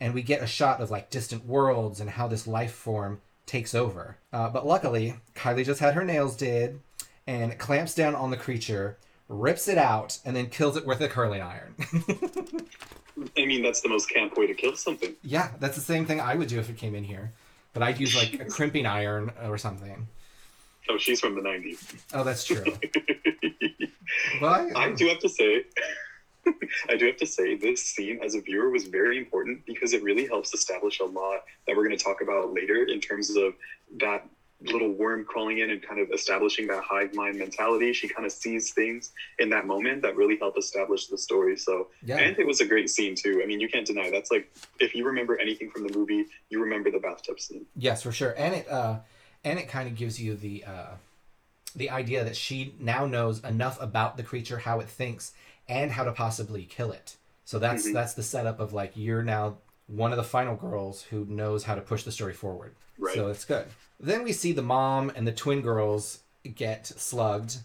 [0.00, 3.74] And we get a shot of like distant worlds and how this life form takes
[3.74, 4.18] over.
[4.32, 6.80] Uh, but luckily, Kylie just had her nails did
[7.26, 8.96] and clamps down on the creature,
[9.28, 11.74] rips it out, and then kills it with a curling iron.
[13.36, 15.14] I mean, that's the most camp way to kill something.
[15.22, 17.32] yeah, that's the same thing I would do if it came in here.
[17.72, 20.08] But I'd use like a crimping iron or something.
[20.88, 22.02] Oh, she's from the 90s.
[22.14, 22.64] Oh, that's true.
[24.38, 24.70] Why?
[24.74, 25.64] I um, do have to say,
[26.88, 30.02] I do have to say, this scene as a viewer was very important because it
[30.02, 33.54] really helps establish a lot that we're going to talk about later in terms of
[33.98, 34.26] that
[34.60, 37.92] little worm crawling in and kind of establishing that hive mind mentality.
[37.92, 41.56] She kind of sees things in that moment that really help establish the story.
[41.56, 42.18] So, Yeah.
[42.18, 43.40] and it was a great scene too.
[43.42, 46.60] I mean, you can't deny that's like if you remember anything from the movie, you
[46.60, 47.66] remember the bathtub scene.
[47.76, 48.34] Yes, for sure.
[48.36, 48.98] And it uh
[49.44, 50.94] and it kind of gives you the uh
[51.76, 55.32] the idea that she now knows enough about the creature, how it thinks,
[55.68, 57.16] and how to possibly kill it.
[57.44, 57.92] So that's Mhm.
[57.92, 61.76] that's the setup of like you're now one of the final girls who knows how
[61.76, 62.74] to push the story forward.
[62.98, 63.14] Right.
[63.14, 63.68] So it's good.
[64.00, 66.20] Then we see the mom and the twin girls
[66.54, 67.58] get slugged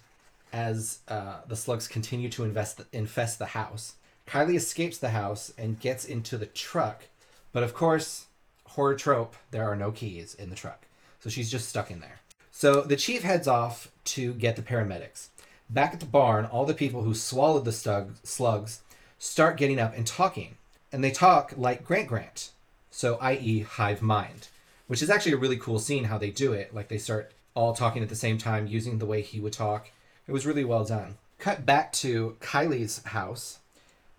[0.52, 3.96] as uh, the slugs continue to invest infest the house.
[4.28, 7.04] Kylie escapes the house and gets into the truck,
[7.52, 8.28] but of course,
[8.66, 10.86] horror trope, there are no keys in the truck.
[11.20, 12.20] So she's just stuck in there.
[12.52, 15.28] So the chief heads off to get the paramedics.
[15.70, 18.82] Back at the barn, all the people who swallowed the stug- slugs
[19.18, 20.56] start getting up and talking.
[20.92, 22.52] And they talk like Grant Grant,
[22.92, 24.50] so i.e., hive mind,
[24.94, 26.72] which is actually a really cool scene how they do it.
[26.72, 29.90] Like they start all talking at the same time, using the way he would talk.
[30.28, 31.18] It was really well done.
[31.40, 33.58] Cut back to Kylie's house.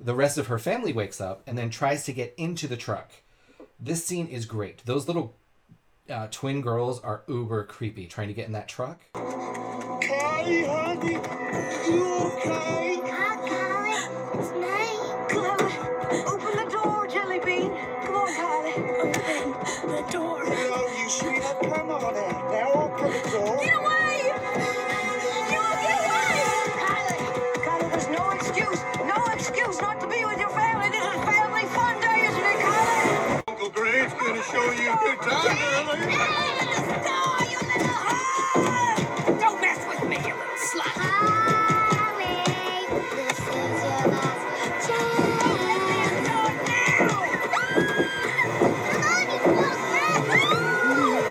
[0.00, 3.12] The rest of her family wakes up and then tries to get into the truck.
[3.78, 4.84] This scene is great.
[4.84, 5.37] Those little
[6.10, 9.00] uh, twin girls are uber creepy trying to get in that truck.
[9.14, 11.12] Kylie, honey,
[11.88, 12.84] you okay?
[34.04, 36.16] Uncle gonna show you a good time, girlie.
[39.40, 41.00] Don't mess with me, you little slut.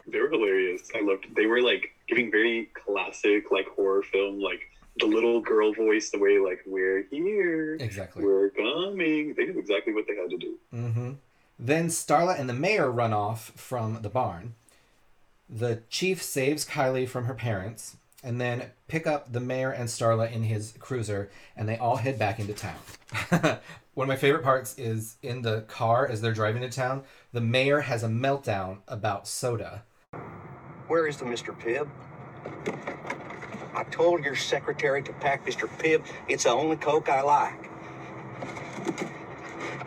[0.05, 0.81] They were hilarious.
[0.95, 1.25] I loved.
[1.35, 4.59] They were like giving very classic like horror film like
[4.99, 8.23] the little girl voice, the way like we're here, Exactly.
[8.23, 9.33] we're coming.
[9.35, 10.55] They knew exactly what they had to do.
[10.73, 11.11] Mm-hmm.
[11.63, 14.55] Then Starla and the mayor run off from the barn.
[15.49, 20.29] The chief saves Kylie from her parents, and then pick up the mayor and Starla
[20.29, 22.75] in his cruiser, and they all head back into town.
[23.93, 27.03] One of my favorite parts is in the car as they're driving to town.
[27.31, 29.83] The mayor has a meltdown about soda.
[30.89, 31.57] Where is the Mr.
[31.57, 31.87] Pibb?
[33.73, 35.69] I told your secretary to pack Mr.
[35.79, 36.03] Pibb.
[36.27, 37.69] It's the only Coke I like.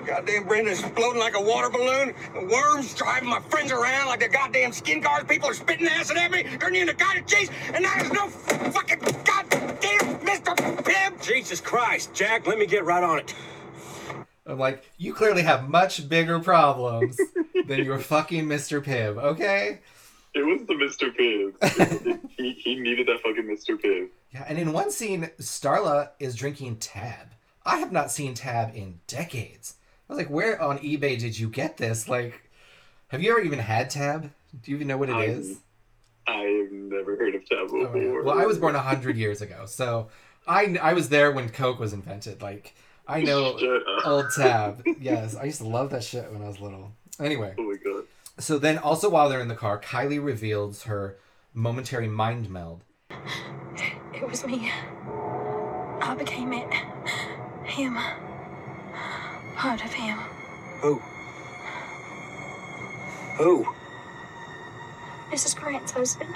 [0.06, 2.14] Goddamn Brenda's floating like a water balloon.
[2.34, 5.24] The worms driving my friends around like the goddamn skin cars.
[5.24, 9.00] People are spitting acid at me, turning into cottage cheese, and now there's no fucking
[9.24, 10.54] goddamn Mr.
[10.82, 11.22] Pibb.
[11.22, 13.34] Jesus Christ, Jack, let me get right on it.
[14.46, 17.18] I'm like, you clearly have much bigger problems
[17.66, 18.82] than your fucking Mr.
[18.82, 19.80] Pibb, okay?
[20.34, 21.14] It was the Mr.
[21.16, 22.28] Pibb.
[22.36, 23.80] he, he needed that fucking Mr.
[23.80, 24.08] Pibb.
[24.32, 27.28] Yeah, and in one scene, Starla is drinking Tab.
[27.66, 29.74] I have not seen Tab in decades.
[30.08, 32.08] I was like, where on eBay did you get this?
[32.08, 32.48] Like,
[33.08, 34.30] have you ever even had Tab?
[34.62, 35.58] Do you even know what it I- is?
[36.28, 37.86] I've never heard of Tab Oh, yeah.
[37.88, 38.22] before.
[38.24, 40.08] Well, I was born a hundred years ago, so
[40.46, 42.42] I I was there when Coke was invented.
[42.42, 42.74] Like,
[43.06, 43.56] I know
[44.04, 44.82] old Tab.
[45.00, 46.90] Yes, I used to love that shit when I was little.
[47.20, 48.04] Anyway, Oh my god.
[48.38, 51.16] so then also while they're in the car, Kylie reveals her
[51.54, 52.82] momentary mind meld.
[54.12, 54.70] It was me.
[56.02, 56.66] I became it.
[57.66, 57.98] Him.
[59.56, 60.18] Part of him.
[60.80, 61.02] Who?
[63.36, 63.66] Who?
[65.30, 65.56] Mrs.
[65.56, 66.34] Grant's husband.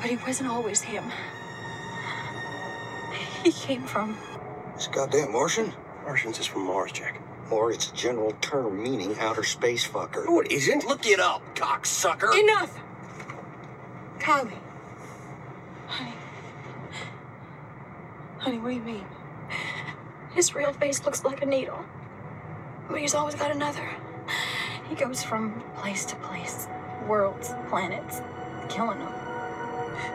[0.00, 1.04] But he wasn't always him.
[3.44, 4.16] He came from.
[4.74, 5.72] This goddamn Martian?
[6.04, 7.20] Martians is from Mars, Jack.
[7.50, 10.24] Or it's a general term meaning outer space fucker.
[10.26, 10.84] No, it isn't.
[10.84, 12.38] Look it up, cocksucker.
[12.38, 12.78] Enough!
[14.18, 14.58] Kylie.
[15.86, 16.14] Honey.
[18.42, 19.06] Honey, what do you mean?
[20.34, 21.78] His real face looks like a needle.
[22.88, 23.88] But he's always got another.
[24.88, 26.66] He goes from place to place,
[27.06, 28.20] worlds, planets,
[28.68, 29.12] killing them.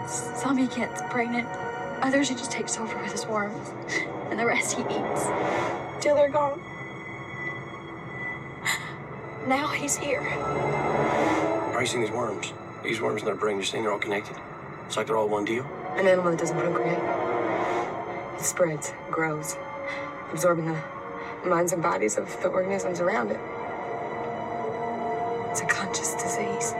[0.10, 1.48] Some he gets pregnant,
[2.02, 3.70] others he just takes over with his worms,
[4.30, 5.24] and the rest he eats.
[6.02, 6.60] Till they're gone.
[9.48, 10.20] Now he's here.
[10.20, 12.52] Are you seeing these worms?
[12.84, 14.36] These worms in their brain, you're saying they're all connected?
[14.86, 15.64] It's like they're all one deal?
[15.96, 17.27] An animal that doesn't procreate.
[18.38, 19.58] It spreads, grows,
[20.32, 23.40] absorbing the minds and bodies of the organisms around it.
[25.50, 26.74] It's a conscious disease.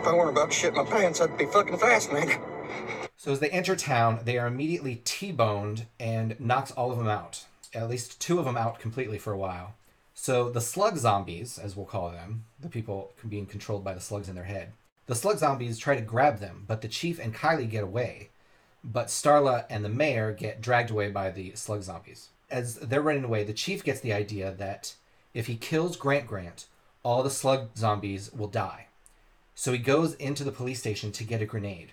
[0.00, 2.38] If I weren't about to shit my pants, I'd be fucking fascinated.
[3.16, 7.44] So as they enter town, they are immediately T-boned and knocks all of them out.
[7.74, 9.74] At least two of them out completely for a while.
[10.14, 14.28] So the slug zombies, as we'll call them, the people being controlled by the slugs
[14.28, 14.72] in their head,
[15.06, 18.30] the slug zombies try to grab them, but the chief and Kylie get away.
[18.82, 22.28] But Starla and the mayor get dragged away by the slug zombies.
[22.50, 24.94] As they're running away, the chief gets the idea that
[25.34, 26.66] if he kills Grant Grant,
[27.02, 28.86] all the slug zombies will die.
[29.54, 31.92] So he goes into the police station to get a grenade.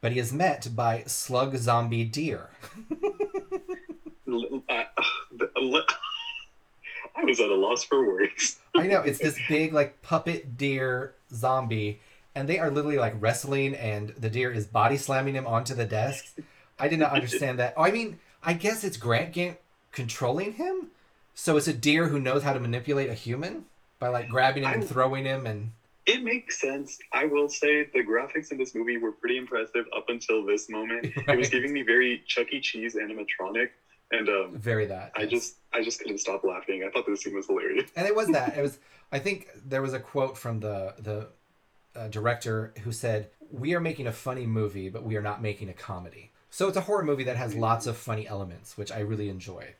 [0.00, 2.50] But he is met by slug zombie deer.
[4.28, 4.86] L- I,
[5.32, 5.84] the- l-
[7.16, 8.58] I was at a loss for words.
[8.76, 12.00] I know it's this big like puppet deer zombie,
[12.34, 15.84] and they are literally like wrestling, and the deer is body slamming him onto the
[15.86, 16.36] desk.
[16.78, 17.74] I did not understand that.
[17.76, 19.58] Oh, I mean, I guess it's Grant Gant
[19.92, 20.88] controlling him,
[21.34, 23.64] so it's a deer who knows how to manipulate a human
[23.98, 25.72] by like grabbing him and I'm- throwing him, and
[26.06, 26.98] It makes sense.
[27.12, 31.06] I will say the graphics in this movie were pretty impressive up until this moment.
[31.28, 32.60] It was giving me very Chuck E.
[32.60, 33.68] Cheese animatronic,
[34.10, 35.12] and um, very that.
[35.16, 36.82] I just I just couldn't stop laughing.
[36.86, 37.90] I thought this scene was hilarious.
[37.96, 38.56] and it was that.
[38.56, 38.78] It was.
[39.12, 41.28] I think there was a quote from the the
[41.96, 45.68] uh, director who said, "We are making a funny movie, but we are not making
[45.68, 49.00] a comedy." So it's a horror movie that has lots of funny elements, which I
[49.00, 49.74] really enjoy.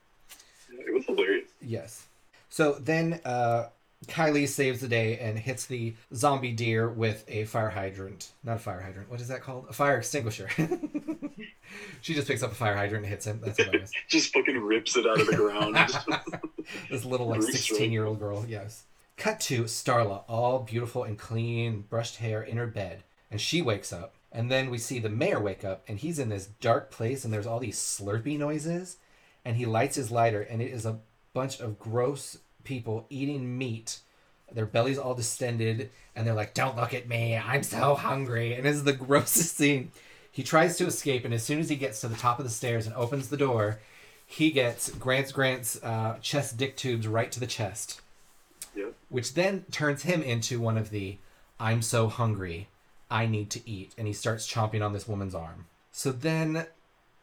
[0.70, 1.48] It was hilarious.
[1.60, 2.06] Yes.
[2.48, 3.66] So then uh,
[4.06, 8.32] Kylie saves the day and hits the zombie deer with a fire hydrant.
[8.44, 9.10] Not a fire hydrant.
[9.10, 9.66] What is that called?
[9.68, 10.48] A fire extinguisher.
[12.00, 13.40] she just picks up a fire hydrant and hits him.
[13.44, 13.90] That's hilarious.
[14.08, 15.76] Just fucking rips it out of the ground.
[16.90, 18.84] this little like 16 year old girl yes
[19.20, 23.92] cut to starla all beautiful and clean brushed hair in her bed and she wakes
[23.92, 27.22] up and then we see the mayor wake up and he's in this dark place
[27.22, 28.96] and there's all these slurpy noises
[29.44, 30.98] and he lights his lighter and it is a
[31.34, 34.00] bunch of gross people eating meat.
[34.50, 38.66] Their bellies all distended and they're like don't look at me i'm so hungry and
[38.66, 39.92] it's the grossest scene.
[40.32, 42.50] He tries to escape and as soon as he gets to the top of the
[42.50, 43.80] stairs and opens the door
[44.30, 48.00] he gets Grant's Grant's uh, chest dick tubes right to the chest,
[49.08, 51.18] Which then turns him into one of the
[51.58, 52.68] "I'm so hungry,
[53.10, 55.66] I need to eat," and he starts chomping on this woman's arm.
[55.92, 56.66] So then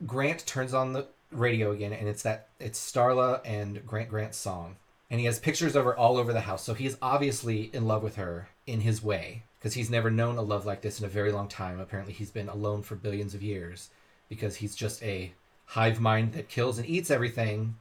[0.05, 4.77] Grant turns on the radio again, and it's that it's Starla and Grant Grant's song,
[5.09, 6.63] and he has pictures of her all over the house.
[6.63, 10.41] So he's obviously in love with her in his way because he's never known a
[10.41, 11.79] love like this in a very long time.
[11.79, 13.89] Apparently, he's been alone for billions of years
[14.29, 15.33] because he's just a
[15.65, 17.75] hive mind that kills and eats everything,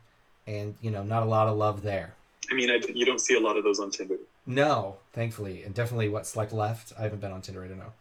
[0.47, 2.16] and you know, not a lot of love there.
[2.51, 4.17] I mean, I, you don't see a lot of those on Tinder.
[4.47, 6.93] No, thankfully, and definitely what's like left.
[6.99, 7.65] I haven't been on Tinder.
[7.65, 7.93] I don't know.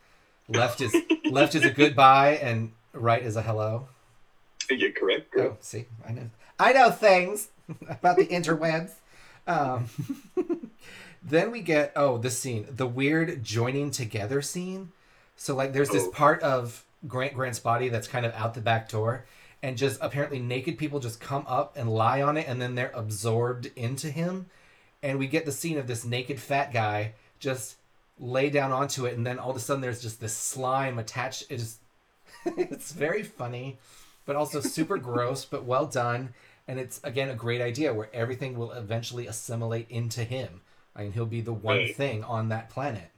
[0.48, 0.96] Left is
[1.30, 3.88] left is a goodbye, and right is a hello.
[4.70, 5.32] Yeah, correct.
[5.32, 5.52] correct.
[5.54, 6.30] Oh, see, I know.
[6.60, 7.50] I know things
[7.90, 8.92] about the interwebs.
[9.48, 9.90] Um,
[11.24, 14.92] then we get oh this scene, the weird joining together scene.
[15.36, 16.12] So like, there's this Oh.
[16.12, 19.26] part of Grant Grant's body that's kind of out the back door,
[19.66, 22.92] and just apparently naked people just come up and lie on it, and then they're
[22.94, 24.46] absorbed into him,
[25.02, 27.78] and we get the scene of this naked fat guy just
[28.20, 31.46] lay down onto it, and then all of a sudden there's just this slime attached.
[31.50, 31.80] It is,
[32.46, 33.80] it's very funny,
[34.28, 36.36] but also super gross, but well done.
[36.68, 40.62] And it's again a great idea where everything will eventually assimilate into him.
[40.96, 41.96] I mean, he'll be the one Right.
[41.96, 43.10] thing on that planet.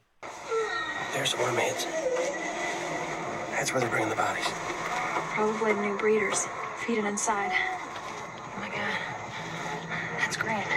[1.13, 1.85] There's the.
[3.51, 4.47] That's where they're bringing the bodies.
[5.38, 7.51] Probably new breeders feeding inside.
[7.53, 8.97] Oh my god.
[10.17, 10.67] That's Grant.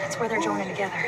[0.00, 1.00] That's where they're joining together.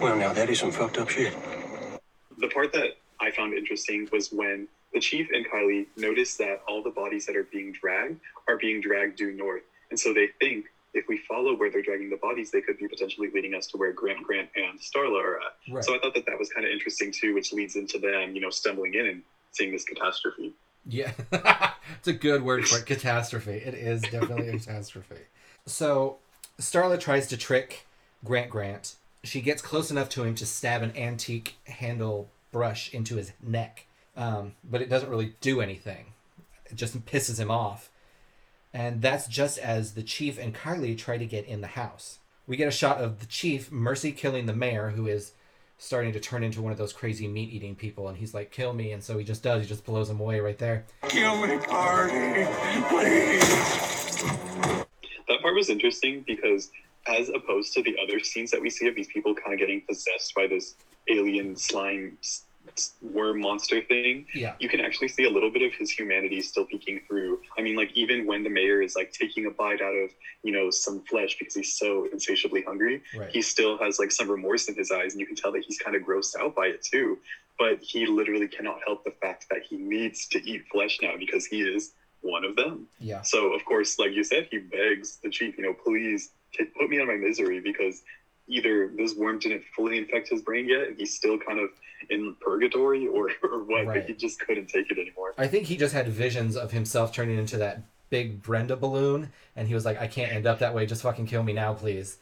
[0.00, 1.36] Well, now that is some fucked up shit.
[2.38, 6.82] The part that I found interesting was when the chief and Kylie notice that all
[6.82, 9.62] the bodies that are being dragged are being dragged due north.
[9.90, 12.86] And so they think if we follow where they're dragging the bodies, they could be
[12.86, 15.72] potentially leading us to where Grant, Grant, and Starla are at.
[15.72, 15.84] Right.
[15.84, 18.40] So I thought that that was kind of interesting too, which leads into them, you
[18.40, 20.52] know, stumbling in and seeing this catastrophe.
[20.86, 21.12] Yeah,
[21.98, 22.86] it's a good word for it.
[22.86, 23.52] Catastrophe.
[23.52, 25.16] It is definitely a catastrophe.
[25.66, 26.18] So
[26.60, 27.86] Starla tries to trick
[28.22, 28.94] Grant Grant.
[29.24, 33.88] She gets close enough to him to stab an antique handle brush into his neck,
[34.16, 36.12] um, but it doesn't really do anything.
[36.66, 37.90] It just pisses him off.
[38.72, 42.20] And that's just as the chief and Kylie try to get in the house.
[42.46, 45.32] We get a shot of the chief mercy killing the mayor, who is
[45.78, 48.06] starting to turn into one of those crazy meat eating people.
[48.06, 48.92] And he's like, kill me.
[48.92, 49.62] And so he just does.
[49.62, 50.84] He just blows him away right there.
[51.08, 52.46] Kill me, Pardy,
[52.88, 54.24] please.
[55.26, 56.70] That part was interesting because,
[57.08, 59.80] as opposed to the other scenes that we see of these people kind of getting
[59.80, 60.76] possessed by this
[61.08, 62.16] alien slime
[63.02, 64.54] worm monster thing, Yeah.
[64.58, 67.40] you can actually see a little bit of his humanity still peeking through.
[67.58, 70.10] I mean, like even when the mayor is like taking a bite out of
[70.42, 73.30] you know some flesh because he's so insatiably hungry, Right.
[73.30, 75.78] he still has like some remorse in his eyes, and you can tell that he's
[75.78, 77.18] kind of grossed out by it too.
[77.58, 81.46] But he literally cannot help the fact that he needs to eat flesh now because
[81.46, 81.92] he is
[82.22, 82.88] one of them.
[82.98, 83.20] Yeah.
[83.22, 86.30] So of course, like you said, he begs the chief, you know, please
[86.76, 88.02] put me out of my misery because
[88.48, 91.70] either this worm didn't fully infect his brain yet, and he's still kind of
[92.10, 93.86] in purgatory, or or what.
[93.86, 94.00] Right.
[94.00, 95.34] But he just couldn't take it anymore.
[95.38, 99.66] I think he just had visions of himself turning into that big Brenda balloon, and
[99.68, 100.86] he was like, I can't end up that way.
[100.86, 102.18] Just fucking kill me now, please.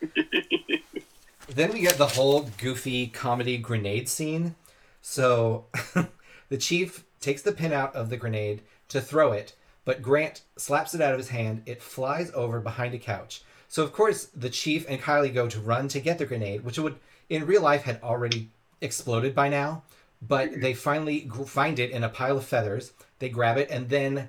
[1.49, 4.55] then we get the whole goofy comedy grenade scene.
[5.01, 5.66] So
[6.49, 9.55] the chief takes the pin out of the grenade to throw it,
[9.85, 11.62] but Grant slaps it out of his hand.
[11.66, 13.43] It flies over behind a couch.
[13.73, 16.79] So, of course, the chief and Kylie go to run to get the grenade, which
[16.79, 16.97] would,
[17.31, 18.51] in real life, had already
[18.83, 19.85] exploded by now.
[20.20, 22.93] But they finally find it in a pile of feathers.
[23.18, 24.29] They grab it, and then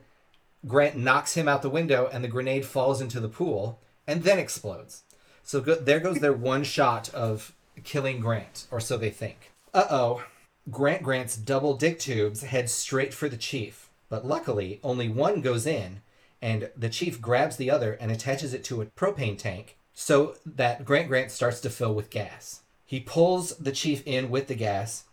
[0.66, 4.40] Grant knocks him out the window, and the grenade falls into the pool and then
[4.40, 5.04] explodes.
[5.44, 9.52] So go- there goes their one shot of killing Grant, or so they think.
[9.74, 10.24] Uh oh.
[10.72, 15.68] Grant Grant's double dick tubes head straight for the chief, but luckily only one goes
[15.68, 16.00] in,
[16.44, 20.84] and the chief grabs the other and attaches it to a propane tank so that
[20.84, 22.64] Grant Grant starts to fill with gas.
[22.86, 25.06] He pulls the chief in with the gas,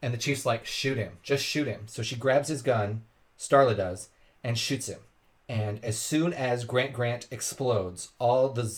[0.00, 1.82] and the chief's like, shoot him, just shoot him.
[1.84, 3.02] So she grabs his gun,
[3.38, 4.08] Starla does,
[4.42, 5.00] and shoots him.
[5.50, 8.72] And as soon as Grant Grant explodes, all the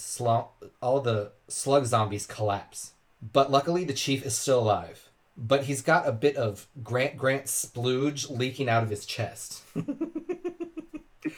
[0.81, 2.95] all the slug zombies collapse.
[3.33, 5.09] But luckily, the chief is still alive.
[5.37, 9.63] But he's got a bit of Grant Grant splooge leaking out of his chest.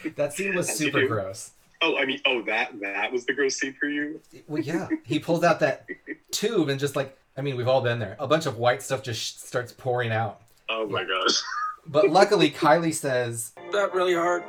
[0.16, 1.52] that scene was As you super gross.
[1.82, 4.20] Oh, I mean, oh that that was the gross scene for you.
[4.48, 5.86] Well, yeah, he pulls out that
[6.30, 8.16] tube and just like, I mean, we've all been there.
[8.18, 10.40] A bunch of white stuff just sh- starts pouring out.
[10.68, 11.42] Oh my gosh.
[11.86, 14.42] But luckily, Kylie says, That really hurt.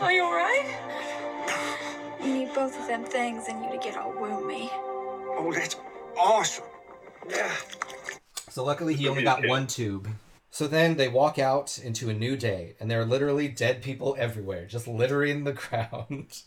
[0.00, 0.66] Are you alright?
[2.22, 4.68] You need both of them things and you to get all woomy.
[4.72, 5.76] Oh, that's
[6.18, 6.64] awesome.
[7.28, 7.52] Yeah.
[8.50, 10.08] So luckily he only got one tube.
[10.50, 14.16] So then they walk out into a new day, and there are literally dead people
[14.18, 16.42] everywhere, just littering the ground.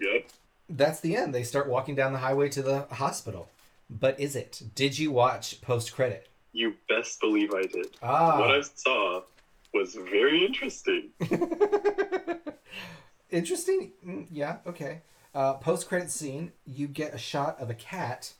[0.00, 0.28] Yep.
[0.68, 1.34] That's the end.
[1.34, 3.50] They start walking down the highway to the hospital.
[3.90, 4.62] But is it?
[4.74, 6.28] Did you watch post credit?
[6.52, 7.88] You best believe I did.
[8.02, 8.38] Ah.
[8.38, 9.22] What I saw
[9.74, 11.10] was very interesting.
[13.30, 13.92] Interesting.
[14.04, 15.02] Mm, Yeah, okay.
[15.34, 18.32] Uh, post credit scene, you get a shot of a cat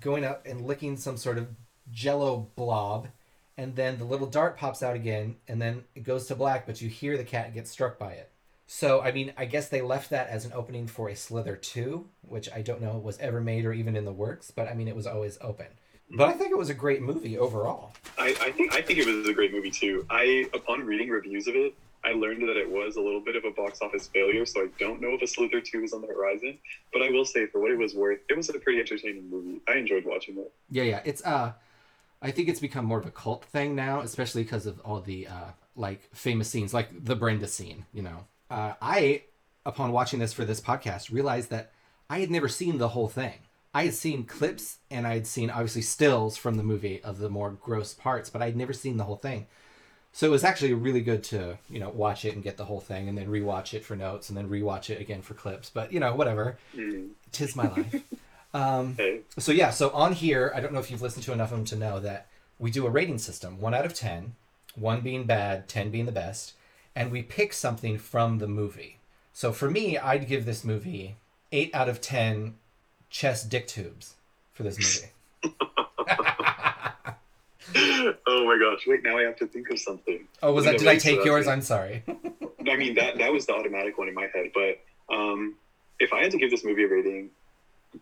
[0.00, 1.48] going up and licking some sort of
[1.90, 3.08] jello blob,
[3.56, 6.80] and then the little dart pops out again, and then it goes to black, but
[6.80, 8.30] you hear the cat get struck by it.
[8.66, 12.06] So, I mean, I guess they left that as an opening for a Slither 2,
[12.22, 14.88] which I don't know was ever made or even in the works, but I mean,
[14.88, 15.66] it was always open.
[16.14, 17.92] But I think it was a great movie overall.
[18.18, 20.06] I, I think I think it was a great movie too.
[20.10, 21.74] I upon reading reviews of it,
[22.04, 24.68] I learned that it was a little bit of a box office failure, so I
[24.78, 26.58] don't know if a Slither 2 is on the horizon.
[26.92, 29.60] But I will say, for what it was worth, it was a pretty entertaining movie.
[29.68, 30.52] I enjoyed watching it.
[30.70, 31.00] Yeah, yeah.
[31.04, 31.52] It's uh
[32.20, 35.26] I think it's become more of a cult thing now, especially because of all the
[35.28, 38.26] uh like famous scenes, like the Brenda scene, you know.
[38.50, 39.22] Uh I
[39.64, 41.72] upon watching this for this podcast realized that
[42.10, 43.38] I had never seen the whole thing.
[43.74, 47.30] I had seen clips and I had seen obviously stills from the movie of the
[47.30, 49.46] more gross parts, but I'd never seen the whole thing.
[50.12, 52.80] So it was actually really good to, you know, watch it and get the whole
[52.80, 55.70] thing and then rewatch it for notes and then rewatch it again for clips.
[55.70, 56.58] But, you know, whatever.
[57.32, 58.02] Tis my life.
[58.54, 58.98] Um,
[59.38, 61.64] so yeah, so on here, I don't know if you've listened to enough of them
[61.66, 62.26] to know that
[62.58, 64.34] we do a rating system, one out of ten,
[64.74, 66.52] one being bad, ten being the best,
[66.94, 68.98] and we pick something from the movie.
[69.32, 71.16] So for me, I'd give this movie
[71.50, 72.56] eight out of ten
[73.08, 74.16] chest dick tubes
[74.52, 74.78] for this
[75.44, 75.56] movie.
[77.74, 78.86] oh my gosh!
[78.86, 80.26] Wait, now I have to think of something.
[80.42, 80.78] Oh, was that?
[80.78, 81.46] Did I take yours?
[81.46, 82.02] I'm sorry.
[82.68, 84.80] I mean that that was the automatic one in my head, but
[85.14, 85.56] um,
[85.98, 87.30] if I had to give this movie a rating,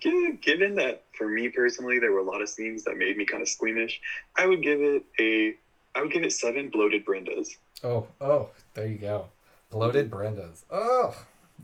[0.00, 3.42] given that for me personally there were a lot of scenes that made me kind
[3.42, 4.00] of squeamish,
[4.36, 5.54] I would give it a
[5.94, 7.48] I would give it seven bloated Brendas.
[7.82, 9.26] Oh, oh, there you go.
[9.70, 10.64] Bloated Brenda's.
[10.70, 11.14] Oh,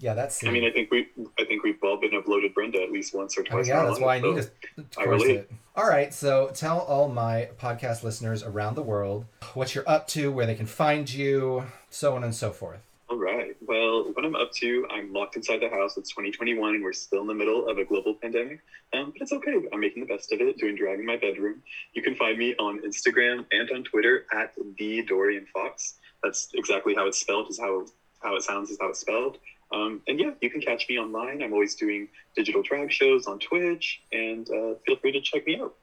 [0.00, 0.44] yeah, that's.
[0.44, 3.14] I mean, I think we I think we've all been a bloated Brenda at least
[3.14, 3.66] once or Oh twice.
[3.68, 4.50] in yeah, that's why I need so
[4.82, 5.30] to I relate.
[5.36, 5.50] it.
[5.74, 10.32] All right, so tell all my podcast listeners around the world what you're up to,
[10.32, 12.80] where they can find you, so on and so forth.
[13.08, 13.54] All right.
[13.64, 15.96] Well, what I'm up to, I'm locked inside the house.
[15.96, 18.60] It's 2021, and we're still in the middle of a global pandemic.
[18.94, 19.54] Um, but it's okay.
[19.72, 21.62] I'm making the best of it, doing drag in my bedroom.
[21.92, 25.94] You can find me on Instagram and on Twitter at the Dorian Fox.
[26.22, 27.48] That's exactly how it's spelled.
[27.50, 27.86] Is how
[28.22, 28.70] how it sounds.
[28.70, 29.38] Is how it's spelled.
[29.72, 31.42] Um, and yeah, you can catch me online.
[31.42, 35.60] I'm always doing digital drag shows on Twitch, and uh, feel free to check me
[35.60, 35.74] out.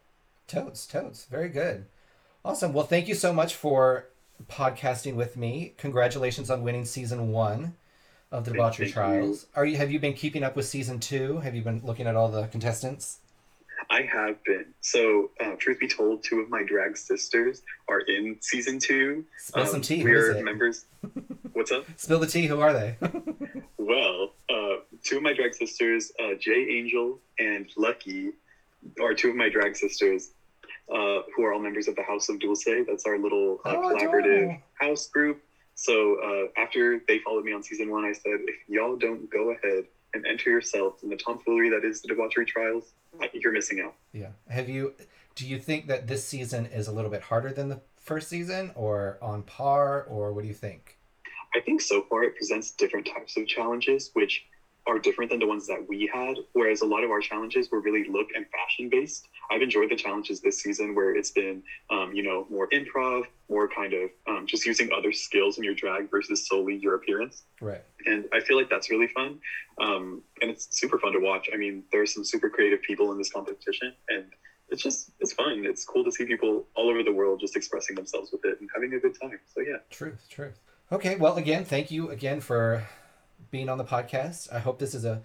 [0.48, 1.86] Totes, totes, very good,
[2.46, 2.74] awesome.
[2.74, 4.08] Well, thank you so much for
[4.50, 5.74] podcasting with me.
[5.78, 7.76] Congratulations on winning season one
[8.32, 9.48] of the Debauchery Trials.
[9.56, 9.78] Are you?
[9.78, 11.40] Have you been keeping up with season two?
[11.40, 13.20] Have you been looking at all the contestants?
[13.90, 14.66] I have been.
[14.82, 19.26] So, uh, truth be told, two of my drag sisters are in season two.
[19.38, 20.86] Spill some tea, We're members.
[21.54, 21.86] What's up?
[21.98, 22.48] Spill the tea.
[22.48, 22.98] Who are they?
[23.78, 28.32] Well, uh, two of my drag sisters, uh, Jay Angel and Lucky,
[29.02, 30.32] are two of my drag sisters
[30.90, 32.64] uh, who are all members of the House of Dulce.
[32.88, 35.44] That's our little uh, Oh, collaborative house group.
[35.76, 39.50] So uh, after they followed me on season one, I said, if y'all don't go
[39.52, 39.84] ahead
[40.14, 42.94] and enter yourself in the tomfoolery that is the debauchery trials,
[43.34, 43.96] you're missing out.
[44.14, 44.30] Yeah.
[44.48, 44.94] Have you?
[45.36, 48.72] Do you think that this season is a little bit harder than the first season,
[48.76, 51.00] or on par, or what do you think?
[51.56, 54.46] I think so far it presents different types of challenges, which
[54.86, 56.36] are different than the ones that we had.
[56.54, 59.30] Whereas a lot of our challenges were really look and fashion based.
[59.50, 63.70] I've enjoyed the challenges this season where it's been, um, you know, more improv, more
[63.70, 67.44] kind of um, just using other skills in your drag versus solely your appearance.
[67.62, 67.82] Right.
[68.06, 69.40] And I feel like that's really fun.
[69.80, 71.50] Um, and it's super fun to watch.
[71.54, 74.26] I mean, there are some super creative people in this competition, and
[74.70, 75.66] it's just, it's fun.
[75.66, 78.70] It's cool to see people all over the world just expressing themselves with it and
[78.74, 79.40] having a good time.
[79.54, 79.78] So, yeah.
[79.90, 80.60] Truth, truth.
[80.94, 82.86] Okay, well, again, thank you again for
[83.50, 84.54] being on the podcast.
[84.54, 85.24] I hope this is a,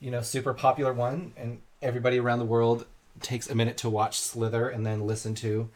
[0.00, 2.86] you know, super popular one, and everybody around the world
[3.20, 5.68] takes a minute to watch Slither and then listen to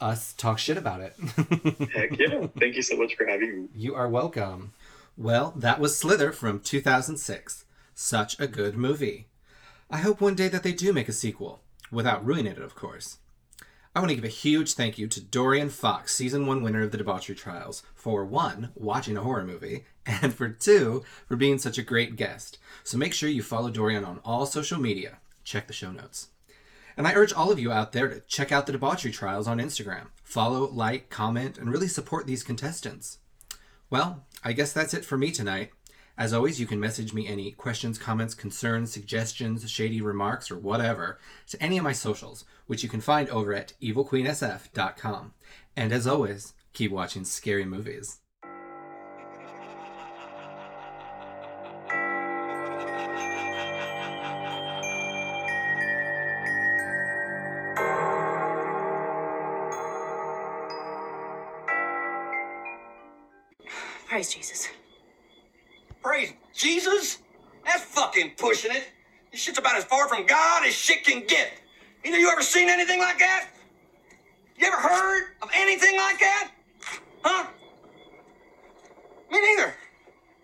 [0.00, 1.14] us talk shit about it.
[1.94, 2.48] Heck yeah.
[2.58, 3.68] Thank you so much for having me.
[3.72, 4.72] You are welcome.
[5.16, 7.66] Well, that was Slither from 2006.
[7.94, 9.28] Such a good movie.
[9.88, 11.60] I hope one day that they do make a sequel,
[11.92, 13.18] without ruining it, of course.
[13.94, 16.92] I want to give a huge thank you to Dorian Fox, season one winner of
[16.92, 21.78] the Debauchery Trials, for one, watching a horror movie, and for two, for being such
[21.78, 22.58] a great guest.
[22.84, 25.18] So make sure you follow Dorian on all social media.
[25.42, 26.28] Check the show notes.
[26.96, 29.58] And I urge all of you out there to check out the Debauchery Trials on
[29.58, 30.08] Instagram.
[30.22, 33.18] Follow, like, comment, and really support these contestants.
[33.88, 35.70] Well, I guess that's it for me tonight.
[36.18, 41.20] As always, you can message me any questions, comments, concerns, suggestions, shady remarks, or whatever
[41.46, 45.34] to any of my socials, which you can find over at evilqueensf.com.
[45.76, 48.18] And as always, keep watching scary movies.
[64.08, 64.68] Praise Jesus.
[66.02, 67.18] Praise Jesus?
[67.64, 67.84] That's
[68.18, 68.88] fucking pushing it.
[69.30, 71.52] This shit's about as far from God as shit can get.
[72.04, 73.48] Either you ever seen anything like that?
[74.56, 76.50] You ever heard of anything like that?
[77.22, 77.46] Huh?
[79.30, 79.74] Me neither.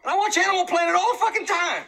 [0.03, 1.85] And I watch Animal Planet all the fucking time.